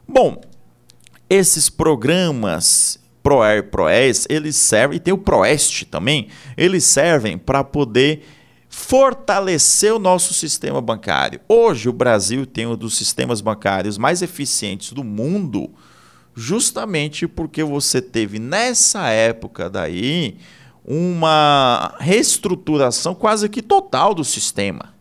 Bom, 0.07 0.41
esses 1.29 1.69
programas 1.69 2.99
ProAir, 3.27 3.69
ProES, 3.69 4.25
eles 4.29 4.55
servem, 4.55 4.95
e 4.95 4.99
tem 5.01 5.13
o 5.13 5.17
ProEst 5.17 5.83
também, 5.91 6.29
eles 6.55 6.85
servem 6.85 7.37
para 7.37 7.61
poder 7.61 8.25
fortalecer 8.69 9.93
o 9.93 9.99
nosso 9.99 10.33
sistema 10.33 10.79
bancário. 10.79 11.41
Hoje 11.49 11.89
o 11.89 11.93
Brasil 11.93 12.45
tem 12.45 12.65
um 12.65 12.77
dos 12.77 12.95
sistemas 12.95 13.41
bancários 13.41 13.97
mais 13.97 14.21
eficientes 14.21 14.93
do 14.93 15.03
mundo, 15.03 15.69
justamente 16.33 17.27
porque 17.27 17.65
você 17.65 18.01
teve 18.01 18.39
nessa 18.39 19.09
época 19.09 19.69
daí 19.69 20.37
uma 20.85 21.95
reestruturação 21.99 23.13
quase 23.13 23.49
que 23.49 23.61
total 23.61 24.13
do 24.13 24.23
sistema. 24.23 24.96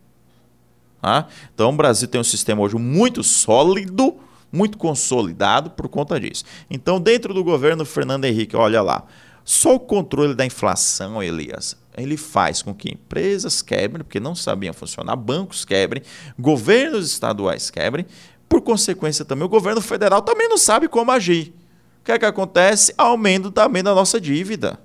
Tá? 1.01 1.27
Então 1.53 1.69
o 1.69 1.75
Brasil 1.75 2.07
tem 2.07 2.19
um 2.19 2.23
sistema 2.23 2.61
hoje 2.61 2.75
muito 2.75 3.23
sólido, 3.23 4.15
muito 4.51 4.77
consolidado 4.77 5.69
por 5.71 5.87
conta 5.87 6.19
disso. 6.19 6.43
Então, 6.69 6.99
dentro 6.99 7.33
do 7.33 7.43
governo 7.43 7.85
Fernando 7.85 8.25
Henrique, 8.25 8.55
olha 8.55 8.81
lá, 8.81 9.03
só 9.43 9.75
o 9.75 9.79
controle 9.79 10.33
da 10.33 10.45
inflação, 10.45 11.21
Elias, 11.21 11.77
ele 11.95 12.17
faz 12.17 12.61
com 12.61 12.73
que 12.73 12.91
empresas 12.91 13.61
quebrem, 13.61 14.03
porque 14.03 14.19
não 14.19 14.35
sabiam 14.35 14.73
funcionar, 14.73 15.15
bancos 15.15 15.65
quebrem, 15.65 16.03
governos 16.37 17.09
estaduais 17.09 17.69
quebrem, 17.69 18.05
por 18.47 18.61
consequência 18.61 19.25
também 19.25 19.45
o 19.45 19.49
governo 19.49 19.81
federal 19.81 20.21
também 20.21 20.47
não 20.47 20.57
sabe 20.57 20.87
como 20.87 21.11
agir. 21.11 21.53
O 22.01 22.05
que 22.05 22.11
é 22.11 22.19
que 22.19 22.25
acontece? 22.25 22.93
Aumento 22.97 23.51
também 23.51 23.83
da 23.83 23.93
nossa 23.93 24.19
dívida. 24.21 24.79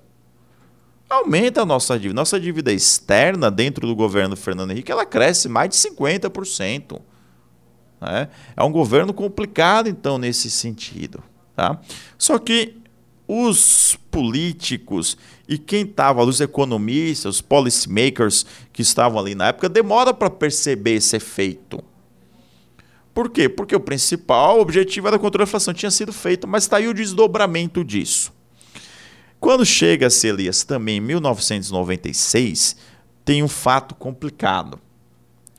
Aumenta 1.13 1.61
a 1.61 1.67
nossa 1.67 1.99
dívida. 1.99 2.19
Nossa 2.19 2.41
dívida 2.41 2.73
externa 2.73 3.51
dentro 3.51 3.87
do 3.87 3.95
governo 3.95 4.35
Fernando 4.35 4.71
Henrique, 4.71 4.91
ela 4.91 5.05
cresce 5.05 5.47
mais 5.47 5.69
de 5.69 5.77
50%. 5.77 7.01
Né? 8.01 8.31
É 8.57 8.63
um 8.63 8.73
governo 8.73 9.13
complicado, 9.13 9.91
então, 9.91 10.17
nesse 10.17 10.51
sentido. 10.51 11.23
Tá? 11.55 11.79
Só 12.17 12.39
que 12.39 12.79
os 13.29 13.99
políticos 14.11 15.19
e 15.47 15.59
quem 15.59 15.83
estava, 15.85 16.25
os 16.25 16.41
economistas, 16.41 17.37
os 17.37 17.41
policymakers 17.43 18.47
que 18.73 18.81
estavam 18.81 19.21
ali 19.21 19.35
na 19.35 19.49
época, 19.49 19.69
demora 19.69 20.15
para 20.15 20.31
perceber 20.31 20.95
esse 20.95 21.17
efeito. 21.17 21.85
Por 23.13 23.29
quê? 23.29 23.51
Porque 23.51 23.77
o 23.77 23.81
principal 23.81 24.61
objetivo 24.61 25.09
era 25.09 25.19
controle 25.19 25.45
da 25.45 25.49
inflação, 25.49 25.75
tinha 25.75 25.91
sido 25.91 26.11
feito, 26.11 26.49
mas 26.49 26.65
está 26.65 26.79
aí 26.79 26.89
o 26.89 26.95
desdobramento 26.95 27.85
disso. 27.85 28.32
Quando 29.43 29.67
chega-se, 29.67 30.29
Elias, 30.29 30.63
também 30.63 30.99
em 30.99 31.01
1996, 31.01 32.77
tem 33.25 33.43
um 33.43 33.49
fato 33.49 33.93
complicado, 33.93 34.79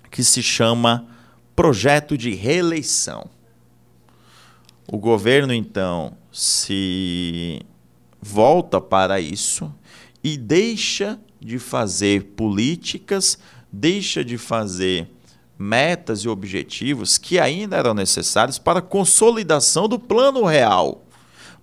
que 0.10 0.24
se 0.24 0.42
chama 0.42 1.06
projeto 1.54 2.18
de 2.18 2.34
reeleição. 2.34 3.30
O 4.88 4.98
governo, 4.98 5.54
então, 5.54 6.16
se 6.32 7.62
volta 8.22 8.80
para 8.80 9.20
isso 9.20 9.70
e 10.24 10.38
deixa 10.38 11.20
de 11.38 11.60
fazer 11.60 12.24
políticas, 12.38 13.38
deixa 13.70 14.24
de 14.24 14.38
fazer 14.38 15.10
metas 15.60 16.20
e 16.20 16.30
objetivos 16.30 17.18
que 17.18 17.38
ainda 17.38 17.76
eram 17.76 17.94
necessários 17.94 18.58
para 18.58 18.80
a 18.80 18.82
consolidação 18.82 19.90
do 19.90 20.00
plano 20.00 20.46
real. 20.46 21.03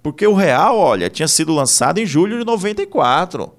Porque 0.03 0.27
o 0.27 0.35
real, 0.35 0.77
olha, 0.77 1.11
tinha 1.11 1.29
sido 1.29 1.55
lançado 1.55 1.99
em 1.99 2.07
julho 2.07 2.39
de 2.39 2.45
94. 2.45 3.53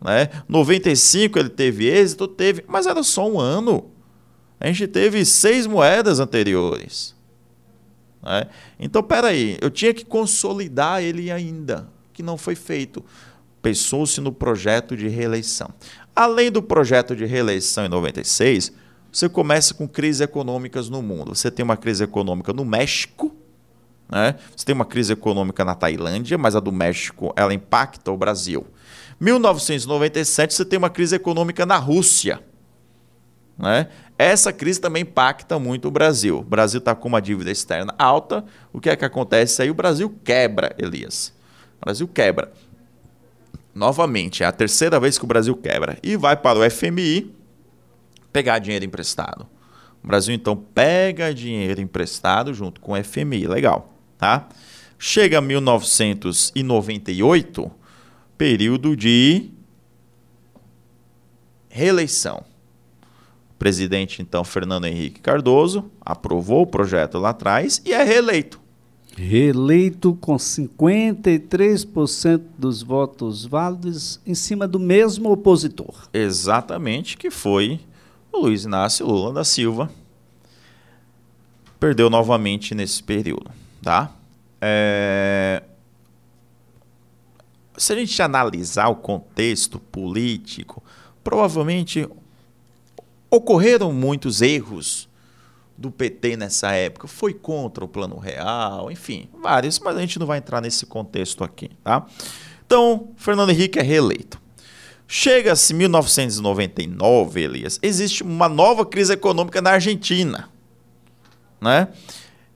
Né? 0.00 0.28
95 0.48 1.38
ele 1.38 1.48
teve 1.48 1.86
êxito, 1.86 2.28
teve, 2.28 2.64
mas 2.68 2.86
era 2.86 3.02
só 3.02 3.28
um 3.28 3.40
ano. 3.40 3.90
A 4.60 4.66
gente 4.68 4.86
teve 4.86 5.24
seis 5.24 5.66
moedas 5.66 6.20
anteriores. 6.20 7.14
Né? 8.22 8.46
Então, 8.78 9.02
peraí, 9.02 9.58
eu 9.60 9.70
tinha 9.70 9.92
que 9.92 10.04
consolidar 10.04 11.02
ele 11.02 11.30
ainda, 11.30 11.88
que 12.12 12.22
não 12.22 12.38
foi 12.38 12.54
feito. 12.54 13.04
Pensou-se 13.60 14.20
no 14.20 14.32
projeto 14.32 14.96
de 14.96 15.08
reeleição. 15.08 15.70
Além 16.14 16.50
do 16.50 16.62
projeto 16.62 17.14
de 17.14 17.26
reeleição 17.26 17.84
em 17.84 17.88
96, 17.88 18.72
você 19.12 19.28
começa 19.28 19.74
com 19.74 19.86
crises 19.86 20.20
econômicas 20.20 20.88
no 20.88 21.02
mundo. 21.02 21.34
Você 21.34 21.50
tem 21.50 21.64
uma 21.64 21.76
crise 21.76 22.04
econômica 22.04 22.52
no 22.52 22.64
México, 22.64 23.35
né? 24.08 24.36
você 24.54 24.64
tem 24.64 24.74
uma 24.74 24.84
crise 24.84 25.12
econômica 25.12 25.64
na 25.64 25.74
Tailândia, 25.74 26.38
mas 26.38 26.54
a 26.54 26.60
do 26.60 26.72
México 26.72 27.32
ela 27.36 27.52
impacta 27.52 28.10
o 28.10 28.16
Brasil. 28.16 28.66
1997, 29.18 30.54
você 30.54 30.64
tem 30.64 30.78
uma 30.78 30.90
crise 30.90 31.16
econômica 31.16 31.64
na 31.64 31.76
Rússia. 31.76 32.40
Né? 33.58 33.88
Essa 34.18 34.52
crise 34.52 34.80
também 34.80 35.02
impacta 35.02 35.58
muito 35.58 35.88
o 35.88 35.90
Brasil. 35.90 36.38
O 36.38 36.42
Brasil 36.42 36.78
está 36.78 36.94
com 36.94 37.08
uma 37.08 37.20
dívida 37.20 37.50
externa 37.50 37.94
alta. 37.98 38.44
O 38.72 38.80
que 38.80 38.90
é 38.90 38.96
que 38.96 39.04
acontece 39.04 39.62
aí? 39.62 39.70
O 39.70 39.74
Brasil 39.74 40.14
quebra, 40.22 40.74
Elias. 40.78 41.32
O 41.80 41.84
Brasil 41.84 42.06
quebra. 42.06 42.52
Novamente, 43.74 44.42
é 44.42 44.46
a 44.46 44.52
terceira 44.52 44.98
vez 45.00 45.18
que 45.18 45.24
o 45.24 45.28
Brasil 45.28 45.54
quebra. 45.56 45.98
E 46.02 46.16
vai 46.16 46.36
para 46.36 46.58
o 46.58 46.70
FMI 46.70 47.34
pegar 48.32 48.58
dinheiro 48.58 48.84
emprestado. 48.84 49.46
O 50.02 50.06
Brasil, 50.06 50.34
então, 50.34 50.56
pega 50.56 51.34
dinheiro 51.34 51.80
emprestado 51.80 52.54
junto 52.54 52.80
com 52.80 52.92
o 52.92 53.04
FMI. 53.04 53.46
Legal, 53.46 53.95
tá? 54.18 54.48
Chega 54.98 55.40
1998, 55.40 57.70
período 58.36 58.96
de 58.96 59.50
reeleição 61.68 62.44
presidente, 63.58 64.22
então, 64.22 64.44
Fernando 64.44 64.86
Henrique 64.86 65.20
Cardoso, 65.20 65.90
aprovou 66.00 66.62
o 66.62 66.66
projeto 66.66 67.18
lá 67.18 67.28
atrás 67.30 67.82
e 67.84 67.92
é 67.92 68.00
reeleito. 68.02 68.60
Reeleito 69.16 70.14
com 70.14 70.36
53% 70.36 72.42
dos 72.58 72.82
votos 72.82 73.46
válidos 73.46 74.20
em 74.26 74.34
cima 74.34 74.68
do 74.68 74.78
mesmo 74.78 75.32
opositor. 75.32 76.06
Exatamente, 76.12 77.16
que 77.16 77.30
foi 77.30 77.80
o 78.30 78.40
Luiz 78.40 78.64
Inácio 78.64 79.06
Lula 79.06 79.32
da 79.32 79.42
Silva. 79.42 79.90
Perdeu 81.80 82.10
novamente 82.10 82.74
nesse 82.74 83.02
período, 83.02 83.50
tá? 83.82 84.12
É... 84.60 85.62
Se 87.76 87.92
a 87.92 87.96
gente 87.96 88.20
analisar 88.22 88.88
o 88.88 88.96
contexto 88.96 89.78
político, 89.78 90.82
provavelmente 91.22 92.08
Ocorreram 93.30 93.92
muitos 93.92 94.40
erros 94.40 95.08
do 95.76 95.90
PT 95.90 96.36
nessa 96.36 96.72
época. 96.72 97.06
Foi 97.06 97.34
contra 97.34 97.84
o 97.84 97.88
Plano 97.88 98.18
Real, 98.18 98.90
enfim, 98.90 99.28
vários, 99.42 99.78
mas 99.78 99.96
a 99.96 100.00
gente 100.00 100.18
não 100.18 100.26
vai 100.26 100.38
entrar 100.38 100.60
nesse 100.60 100.86
contexto 100.86 101.42
aqui, 101.42 101.70
tá? 101.82 102.06
Então, 102.64 103.10
Fernando 103.16 103.50
Henrique 103.50 103.78
é 103.78 103.82
reeleito. 103.82 104.40
Chega-se 105.08 105.74
1999, 105.74 107.40
Elias, 107.40 107.78
existe 107.82 108.22
uma 108.22 108.48
nova 108.48 108.84
crise 108.84 109.12
econômica 109.12 109.60
na 109.60 109.70
Argentina, 109.72 110.48
né? 111.60 111.88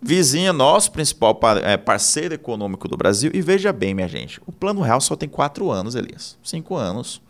Vizinha 0.03 0.53
nosso, 0.53 0.93
principal 0.93 1.39
é, 1.63 1.77
parceiro 1.77 2.35
econômico 2.35 2.89
do 2.89 2.97
Brasil. 2.97 3.31
E 3.35 3.43
veja 3.43 3.73
bem, 3.73 3.95
minha 3.95 4.09
gente, 4.09 4.41
o 4.47 4.53
Plano 4.53 4.81
Real 4.81 5.01
só 5.01 5.15
tem 5.15 5.29
quatro 5.29 5.71
anos, 5.71 5.95
Elias. 5.95 6.39
Cinco 6.43 6.75
anos. 6.75 7.21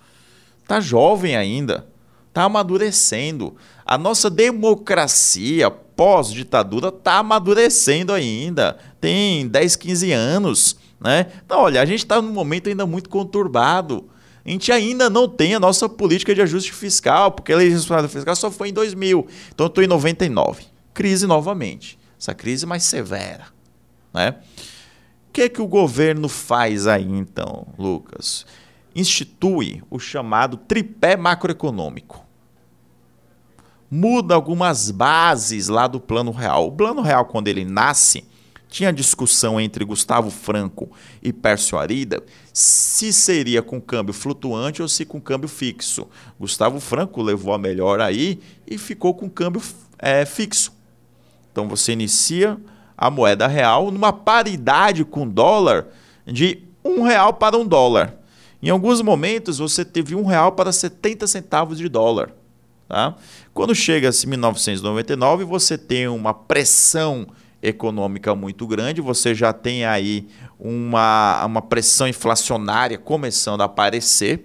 Tá 0.67 0.81
jovem 0.81 1.37
ainda 1.37 1.87
está 2.31 2.45
amadurecendo. 2.45 3.55
A 3.85 3.99
nossa 3.99 4.31
democracia 4.31 5.71
pós-ditadura 5.71 6.89
está 6.89 7.19
amadurecendo 7.19 8.13
ainda. 8.13 8.79
Tem 9.01 9.47
10, 9.47 9.77
15 9.77 10.13
anos. 10.13 10.77
Né? 11.01 11.27
Então, 11.45 11.61
olha, 11.61 11.83
a 11.83 11.85
gente 11.85 12.01
está 12.01 12.23
num 12.23 12.33
momento 12.33 12.69
ainda 12.69 12.87
muito 12.87 13.11
conturbado. 13.11 14.09
A 14.45 14.49
gente 14.49 14.73
ainda 14.73 15.11
não 15.11 15.29
tem 15.29 15.55
a 15.55 15.61
nossa 15.61 15.89
política 15.89 16.35
de 16.35 16.41
ajuste 16.41 16.73
fiscal, 16.73 17.33
porque 17.33 17.53
a 17.53 17.57
legislação 17.57 18.09
fiscal 18.09 18.37
só 18.37 18.51
foi 18.51 18.71
em 18.71 18.73
2000. 18.73 19.27
Então, 19.53 19.67
eu 19.67 19.69
estou 19.69 19.85
em 19.85 19.89
99. 19.89 20.65
Crise 20.95 21.27
novamente. 21.27 21.99
Essa 22.21 22.35
crise 22.35 22.67
mais 22.67 22.83
severa. 22.83 23.47
Né? 24.13 24.37
O 25.29 25.33
que, 25.33 25.43
é 25.43 25.49
que 25.49 25.63
o 25.63 25.67
governo 25.67 26.29
faz 26.29 26.87
aí, 26.87 27.09
então, 27.09 27.69
Lucas? 27.79 28.45
institui 28.95 29.83
o 29.91 29.99
chamado 29.99 30.57
tripé 30.57 31.17
macroeconômico. 31.17 32.27
Muda 33.91 34.35
algumas 34.35 34.91
bases 34.91 35.69
lá 35.69 35.87
do 35.87 36.01
Plano 36.01 36.31
Real. 36.31 36.69
O 36.69 36.73
Plano 36.73 37.03
Real, 37.03 37.25
quando 37.25 37.49
ele 37.49 37.65
nasce, 37.65 38.25
tinha 38.69 38.93
discussão 38.93 39.61
entre 39.61 39.85
Gustavo 39.85 40.31
Franco 40.31 40.93
e 41.21 41.33
Pércio 41.33 41.77
Arida 41.77 42.23
se 42.53 43.13
seria 43.13 43.63
com 43.63 43.81
câmbio 43.81 44.15
flutuante 44.15 44.81
ou 44.81 44.87
se 44.87 45.05
com 45.05 45.21
câmbio 45.21 45.49
fixo. 45.49 46.07
Gustavo 46.39 46.79
Franco 46.79 47.21
levou 47.21 47.53
a 47.53 47.59
melhor 47.59 48.01
aí 48.01 48.41
e 48.65 48.79
ficou 48.79 49.13
com 49.13 49.29
câmbio 49.29 49.61
é, 49.99 50.25
fixo. 50.25 50.73
Então 51.51 51.69
você 51.69 51.93
inicia 51.93 52.59
a 52.97 53.11
moeda 53.11 53.47
real 53.47 53.91
numa 53.91 54.13
paridade 54.13 55.05
com 55.05 55.27
dólar 55.29 55.87
de 56.27 56.63
um 56.85 57.03
real 57.03 57.33
para 57.35 57.57
um 57.57 57.67
dólar. 57.67 58.15
Em 58.63 58.69
alguns 58.69 59.01
momentos 59.01 59.59
você 59.59 59.85
teve 59.85 60.15
um 60.15 60.25
real 60.25 60.53
para 60.53 60.71
70 60.71 61.27
centavos 61.27 61.79
de 61.79 61.89
dólar. 61.89 62.31
Tá? 62.87 63.15
Quando 63.55 63.75
chega-se 63.75 64.27
1999, 64.27 65.45
você 65.45 65.79
tem 65.79 66.09
uma 66.09 66.35
pressão 66.35 67.27
econômica 67.63 68.35
muito 68.35 68.67
grande, 68.67 69.01
você 69.01 69.35
já 69.35 69.53
tem 69.53 69.85
aí 69.85 70.27
uma, 70.59 71.45
uma 71.45 71.63
pressão 71.63 72.09
inflacionária 72.09 72.99
começando 72.99 73.61
a 73.61 73.65
aparecer. 73.65 74.45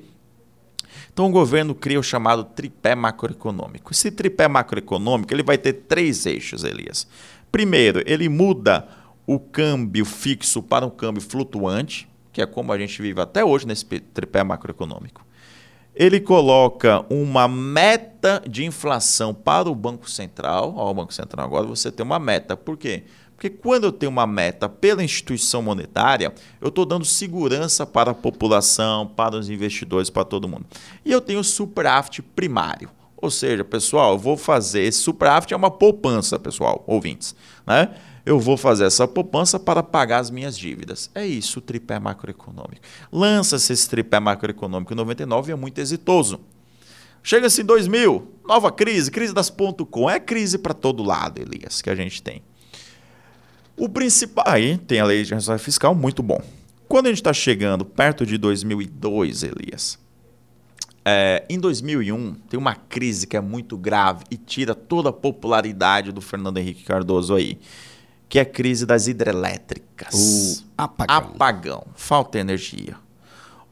Então 1.16 1.28
o 1.28 1.32
governo 1.32 1.74
cria 1.74 1.98
o 1.98 2.04
chamado 2.04 2.44
tripé 2.44 2.94
macroeconômico. 2.94 3.94
Esse 3.94 4.12
tripé 4.12 4.50
macroeconômico 4.50 5.34
ele 5.34 5.44
vai 5.44 5.58
ter 5.58 5.72
três 5.72 6.26
eixos, 6.26 6.66
Elias. 6.66 7.08
Primeiro, 7.50 8.04
ele 8.06 8.28
muda 8.28 8.86
o 9.26 9.40
câmbio 9.40 10.04
fixo 10.04 10.62
para 10.62 10.86
um 10.86 10.90
câmbio 10.90 11.22
flutuante, 11.22 12.06
que 12.34 12.42
é 12.42 12.46
como 12.46 12.74
a 12.74 12.78
gente 12.78 13.02
vive 13.02 13.22
até 13.22 13.46
hoje 13.46 13.66
nesse 13.66 13.86
tripé 13.86 14.44
macroeconômico. 14.44 15.26
Ele 15.96 16.20
coloca 16.20 17.06
uma 17.10 17.48
meta 17.48 18.44
de 18.46 18.66
inflação 18.66 19.34
para 19.34 19.70
o 19.70 19.74
Banco 19.74 20.10
Central. 20.10 20.76
O 20.76 20.94
Banco 20.94 21.14
Central 21.14 21.46
agora 21.46 21.66
você 21.66 21.94
tem 21.94 22.06
uma 22.06 22.20
meta. 22.20 22.58
Por 22.58 22.76
quê? 22.76 23.06
Porque 23.36 23.50
quando 23.50 23.84
eu 23.84 23.92
tenho 23.92 24.12
uma 24.12 24.26
meta 24.26 24.70
pela 24.70 25.04
instituição 25.04 25.62
monetária, 25.62 26.34
eu 26.62 26.70
estou 26.70 26.86
dando 26.86 27.06
segurança 27.06 27.86
para 27.86 28.12
a 28.12 28.16
população, 28.16 29.06
para 29.06 29.36
os 29.36 29.50
investidores, 29.50 30.10
para 30.10 30.24
todo 30.24 30.48
mundo. 30.48 30.66
E 31.04 31.12
eu 31.12 31.20
tenho 31.20 31.40
o 31.40 31.44
superávit 31.44 32.22
primário. 32.22 32.90
Ou 33.18 33.30
seja, 33.30 33.64
pessoal, 33.64 34.14
eu 34.14 34.18
vou 34.18 34.38
fazer 34.38 34.82
esse 34.82 35.00
superávit 35.00 35.54
é 35.54 35.58
uma 35.58 35.72
poupança, 35.72 36.40
pessoal, 36.40 36.84
ouvintes, 36.88 37.36
né? 37.66 37.94
eu 38.26 38.40
vou 38.40 38.58
fazer 38.58 38.86
essa 38.86 39.08
poupança 39.08 39.60
para 39.60 39.84
pagar 39.84 40.20
as 40.20 40.32
minhas 40.32 40.58
dívidas. 40.58 41.12
É 41.14 41.26
isso 41.26 41.60
o 41.60 41.62
tripé 41.62 42.00
macroeconômico. 42.00 42.82
Lança-se 43.12 43.72
esse 43.72 43.88
tripé 43.88 44.20
macroeconômico 44.20 44.94
em 44.94 44.96
99 44.96 45.52
e 45.52 45.54
é 45.54 45.56
muito 45.56 45.80
exitoso. 45.80 46.40
Chega-se 47.22 47.62
em 47.62 47.66
2000, 47.66 48.28
nova 48.48 48.72
crise, 48.72 49.12
crise 49.12 49.34
das 49.34 49.50
ponto 49.50 49.86
.com. 49.86 50.10
É 50.10 50.20
crise 50.20 50.58
para 50.58 50.74
todo 50.74 51.04
lado, 51.04 51.40
Elias, 51.40 51.82
que 51.82 51.90
a 51.90 51.96
gente 51.96 52.22
tem. 52.22 52.42
O 53.78 53.90
principal... 53.90 54.46
Aí 54.48 54.78
tem 54.78 55.00
a 55.00 55.06
lei 55.06 55.24
de 55.24 55.34
responsabilidade 55.34 55.64
fiscal, 55.64 55.96
muito 55.96 56.24
bom. 56.24 56.42
Quando 56.88 57.08
a 57.08 57.10
gente 57.10 57.20
está 57.20 57.34
chegando 57.34 57.84
perto 57.84 58.26
de 58.26 58.38
2002, 58.38 59.44
Elias, 59.44 60.00
é, 61.04 61.44
em 61.50 61.60
2001 61.60 62.34
tem 62.50 62.60
uma 62.60 62.76
crise 62.76 63.28
que 63.28 63.36
é 63.36 63.42
muito 63.42 63.78
grave 63.78 64.24
e 64.32 64.38
tira 64.38 64.74
toda 64.74 65.10
a 65.10 65.14
popularidade 65.14 66.12
do 66.12 66.22
Fernando 66.22 66.58
Henrique 66.58 66.84
Cardoso 66.84 67.36
aí 67.36 67.60
que 68.28 68.40
é 68.40 68.42
a 68.42 68.46
crise 68.46 68.86
das 68.86 69.08
hidrelétricas. 69.08 70.14
O 70.14 70.64
apagão. 70.78 71.16
Apagão, 71.16 71.88
falta 71.96 72.40
energia. 72.40 72.96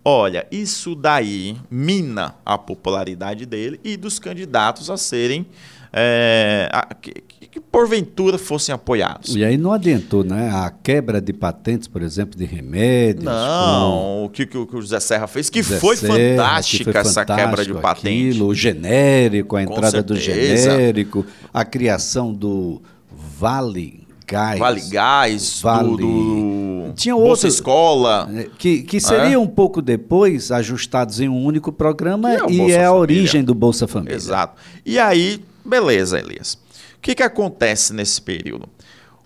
Olha, 0.05 0.45
isso 0.51 0.95
daí 0.95 1.57
mina 1.71 2.35
a 2.45 2.57
popularidade 2.57 3.45
dele 3.45 3.79
e 3.83 3.95
dos 3.95 4.19
candidatos 4.19 4.89
a 4.89 4.97
serem 4.97 5.45
é, 5.91 6.69
a, 6.71 6.93
que, 6.93 7.23
que, 7.53 7.59
porventura 7.59 8.39
fossem 8.39 8.73
apoiados. 8.73 9.35
E 9.35 9.45
aí 9.45 9.57
não 9.57 9.71
adiantou, 9.71 10.23
né? 10.23 10.49
A 10.51 10.71
quebra 10.71 11.21
de 11.21 11.31
patentes, 11.31 11.87
por 11.87 12.01
exemplo, 12.01 12.35
de 12.35 12.45
remédios. 12.45 13.25
Não, 13.25 14.25
o 14.25 14.29
que, 14.29 14.47
que, 14.47 14.57
o 14.57 14.67
José 14.71 14.99
Serra 14.99 15.27
fez, 15.27 15.51
que, 15.51 15.61
foi, 15.61 15.95
Serra, 15.95 16.13
fantástica 16.15 16.91
que 16.91 16.99
foi 16.99 17.11
essa 17.11 17.23
quebra 17.23 17.63
de 17.63 17.73
patente. 17.75 18.29
Aquilo, 18.29 18.47
o 18.47 18.55
genérico, 18.55 19.55
a 19.55 19.61
entrada 19.61 20.01
do 20.01 20.15
genérico, 20.15 21.23
a 21.53 21.63
criação 21.63 22.33
do 22.33 22.81
Vale 23.11 24.07
Gás. 24.25 24.57
Vale 24.57 24.81
Gás, 24.89 25.61
vale... 25.61 25.89
Do, 25.89 25.97
do... 25.97 26.93
Tinha 26.95 27.15
outra 27.15 27.47
escola. 27.47 28.29
É, 28.33 28.47
que, 28.57 28.81
que 28.81 28.99
seria 28.99 29.35
é? 29.35 29.37
um 29.37 29.47
pouco 29.47 29.79
depois 29.79 30.51
ajustados 30.51 31.19
em 31.19 31.29
um 31.29 31.45
único 31.45 31.71
programa 31.71 32.31
é 32.31 32.37
e 32.49 32.57
Bolsa 32.57 32.73
é 32.73 32.85
a 32.85 32.93
origem 32.93 33.43
do 33.43 33.53
Bolsa 33.53 33.87
Família. 33.87 34.15
Exato. 34.15 34.59
E 34.83 34.97
aí, 34.97 35.43
beleza, 35.63 36.17
Elias. 36.17 36.62
Que, 37.03 37.13
que 37.13 37.21
acontece 37.21 37.93
nesse 37.93 38.21
período? 38.21 38.69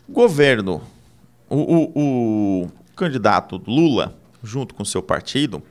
O 0.09 0.11
governo, 0.11 0.81
o, 1.47 1.57
o, 1.57 2.63
o 2.63 2.71
candidato 2.95 3.61
Lula, 3.67 4.17
junto 4.43 4.73
com 4.73 4.83
seu 4.83 5.03
partido, 5.03 5.61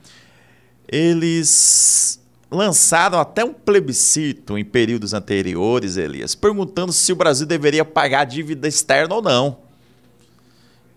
eles 0.86 2.20
lançaram 2.48 3.18
até 3.18 3.44
um 3.44 3.52
plebiscito 3.52 4.56
em 4.56 4.64
períodos 4.64 5.14
anteriores, 5.14 5.96
Elias, 5.96 6.36
perguntando 6.36 6.92
se 6.92 7.12
o 7.12 7.16
Brasil 7.16 7.44
deveria 7.44 7.84
pagar 7.84 8.24
dívida 8.24 8.68
externa 8.68 9.16
ou 9.16 9.20
não. 9.20 9.58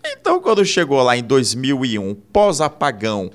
Então, 0.06 0.40
quando 0.40 0.64
chegou 0.64 1.02
lá 1.02 1.18
em 1.18 1.24
2001, 1.24 2.14
pós-apagão, 2.32 3.32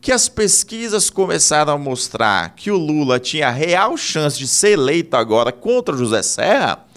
que 0.00 0.12
as 0.12 0.30
pesquisas 0.30 1.10
começaram 1.10 1.74
a 1.74 1.78
mostrar 1.78 2.54
que 2.54 2.70
o 2.70 2.78
Lula 2.78 3.20
tinha 3.20 3.50
real 3.50 3.98
chance 3.98 4.38
de 4.38 4.48
ser 4.48 4.70
eleito 4.70 5.14
agora 5.14 5.52
contra 5.52 5.94
José 5.94 6.22
Serra, 6.22 6.87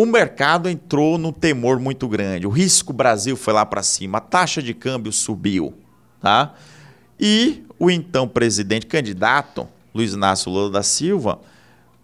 o 0.00 0.06
mercado 0.06 0.68
entrou 0.68 1.18
num 1.18 1.32
temor 1.32 1.80
muito 1.80 2.06
grande. 2.06 2.46
O 2.46 2.50
risco 2.50 2.92
Brasil 2.92 3.36
foi 3.36 3.52
lá 3.52 3.66
para 3.66 3.82
cima, 3.82 4.18
a 4.18 4.20
taxa 4.20 4.62
de 4.62 4.72
câmbio 4.72 5.10
subiu, 5.10 5.74
tá? 6.20 6.54
E 7.18 7.64
o 7.80 7.90
então 7.90 8.28
presidente 8.28 8.86
candidato, 8.86 9.66
Luiz 9.92 10.12
Inácio 10.12 10.52
Lula 10.52 10.70
da 10.70 10.84
Silva, 10.84 11.40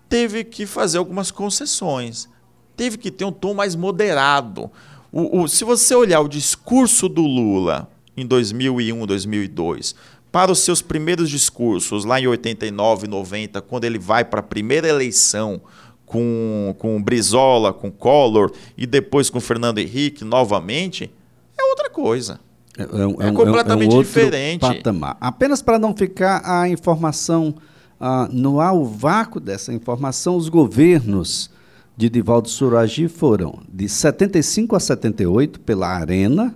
teve 0.08 0.42
que 0.42 0.66
fazer 0.66 0.98
algumas 0.98 1.30
concessões. 1.30 2.28
Teve 2.76 2.98
que 2.98 3.12
ter 3.12 3.26
um 3.26 3.30
tom 3.30 3.54
mais 3.54 3.76
moderado. 3.76 4.68
O, 5.12 5.42
o, 5.42 5.48
se 5.48 5.62
você 5.62 5.94
olhar 5.94 6.18
o 6.18 6.28
discurso 6.28 7.08
do 7.08 7.22
Lula 7.22 7.88
em 8.16 8.26
2001, 8.26 9.06
2002, 9.06 9.94
para 10.32 10.50
os 10.50 10.58
seus 10.58 10.82
primeiros 10.82 11.30
discursos, 11.30 12.04
lá 12.04 12.20
em 12.20 12.26
89, 12.26 13.06
90, 13.06 13.62
quando 13.62 13.84
ele 13.84 14.00
vai 14.00 14.24
para 14.24 14.40
a 14.40 14.42
primeira 14.42 14.88
eleição 14.88 15.62
com, 16.06 16.74
com 16.78 17.02
Brizola, 17.02 17.72
com 17.72 17.90
Collor 17.90 18.52
e 18.76 18.86
depois 18.86 19.30
com 19.30 19.40
Fernando 19.40 19.78
Henrique 19.78 20.24
novamente, 20.24 21.10
é 21.58 21.64
outra 21.64 21.90
coisa. 21.90 22.40
É, 22.76 22.82
é, 22.82 23.26
é, 23.26 23.28
é 23.28 23.32
completamente 23.32 23.94
é 23.94 23.98
um 23.98 24.02
diferente. 24.02 24.60
Patamar. 24.60 25.16
Apenas 25.20 25.62
para 25.62 25.78
não 25.78 25.94
ficar 25.94 26.42
a 26.44 26.68
informação 26.68 27.54
ah, 27.98 28.28
no 28.30 28.60
ar, 28.60 28.74
o 28.74 28.84
vácuo 28.84 29.40
dessa 29.40 29.72
informação, 29.72 30.36
os 30.36 30.48
governos 30.48 31.50
de 31.96 32.10
Divaldo 32.10 32.48
Suragi 32.48 33.08
foram 33.08 33.60
de 33.72 33.88
75 33.88 34.74
a 34.74 34.80
78 34.80 35.60
pela 35.60 35.88
Arena, 35.88 36.54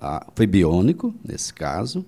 ah, 0.00 0.26
foi 0.34 0.46
biônico 0.46 1.14
nesse 1.26 1.54
caso, 1.54 2.04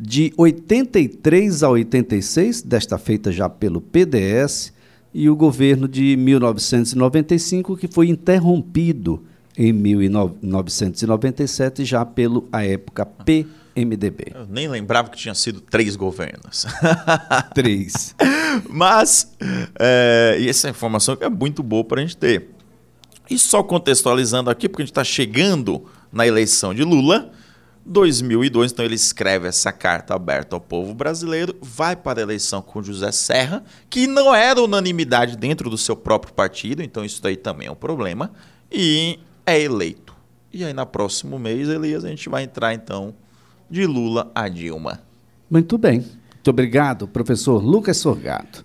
de 0.00 0.32
83 0.36 1.62
a 1.62 1.70
86, 1.70 2.62
desta 2.62 2.96
feita 2.98 3.32
já 3.32 3.48
pelo 3.48 3.80
PDS, 3.80 4.72
e 5.18 5.28
o 5.28 5.34
governo 5.34 5.88
de 5.88 6.16
1995, 6.16 7.76
que 7.76 7.88
foi 7.88 8.08
interrompido 8.08 9.26
em 9.56 9.72
1997, 9.72 11.84
já 11.84 12.04
pelo, 12.04 12.48
a 12.52 12.64
época, 12.64 13.04
PMDB. 13.04 14.26
Eu 14.32 14.46
nem 14.48 14.68
lembrava 14.68 15.10
que 15.10 15.18
tinha 15.18 15.34
sido 15.34 15.60
três 15.60 15.96
governos. 15.96 16.66
três. 17.52 18.14
Mas, 18.70 19.34
é, 19.76 20.36
e 20.38 20.48
essa 20.48 20.70
informação 20.70 21.18
é 21.20 21.28
muito 21.28 21.64
boa 21.64 21.82
para 21.82 22.00
a 22.00 22.04
gente 22.04 22.16
ter. 22.16 22.50
E 23.28 23.36
só 23.36 23.64
contextualizando 23.64 24.50
aqui, 24.50 24.68
porque 24.68 24.82
a 24.82 24.84
gente 24.84 24.92
está 24.92 25.02
chegando 25.02 25.84
na 26.12 26.28
eleição 26.28 26.72
de 26.72 26.84
Lula, 26.84 27.32
2002, 27.88 28.72
então 28.72 28.84
ele 28.84 28.94
escreve 28.94 29.48
essa 29.48 29.72
carta 29.72 30.14
aberta 30.14 30.54
ao 30.54 30.60
povo 30.60 30.92
brasileiro, 30.92 31.56
vai 31.62 31.96
para 31.96 32.20
a 32.20 32.22
eleição 32.22 32.60
com 32.60 32.82
José 32.82 33.10
Serra, 33.10 33.64
que 33.88 34.06
não 34.06 34.34
era 34.34 34.62
unanimidade 34.62 35.36
dentro 35.36 35.70
do 35.70 35.78
seu 35.78 35.96
próprio 35.96 36.34
partido, 36.34 36.82
então 36.82 37.02
isso 37.04 37.22
daí 37.22 37.36
também 37.36 37.68
é 37.68 37.70
um 37.70 37.74
problema, 37.74 38.30
e 38.70 39.18
é 39.46 39.60
eleito. 39.60 40.14
E 40.52 40.62
aí, 40.64 40.72
no 40.72 40.86
próximo 40.86 41.38
mês, 41.38 41.68
Elias, 41.68 42.04
a 42.04 42.08
gente 42.08 42.28
vai 42.28 42.42
entrar, 42.42 42.74
então, 42.74 43.14
de 43.70 43.86
Lula 43.86 44.30
a 44.34 44.48
Dilma. 44.48 45.00
Muito 45.50 45.78
bem. 45.78 46.00
Muito 46.34 46.50
obrigado, 46.50 47.08
professor 47.08 47.62
Lucas 47.62 47.96
Sorgato. 47.96 48.64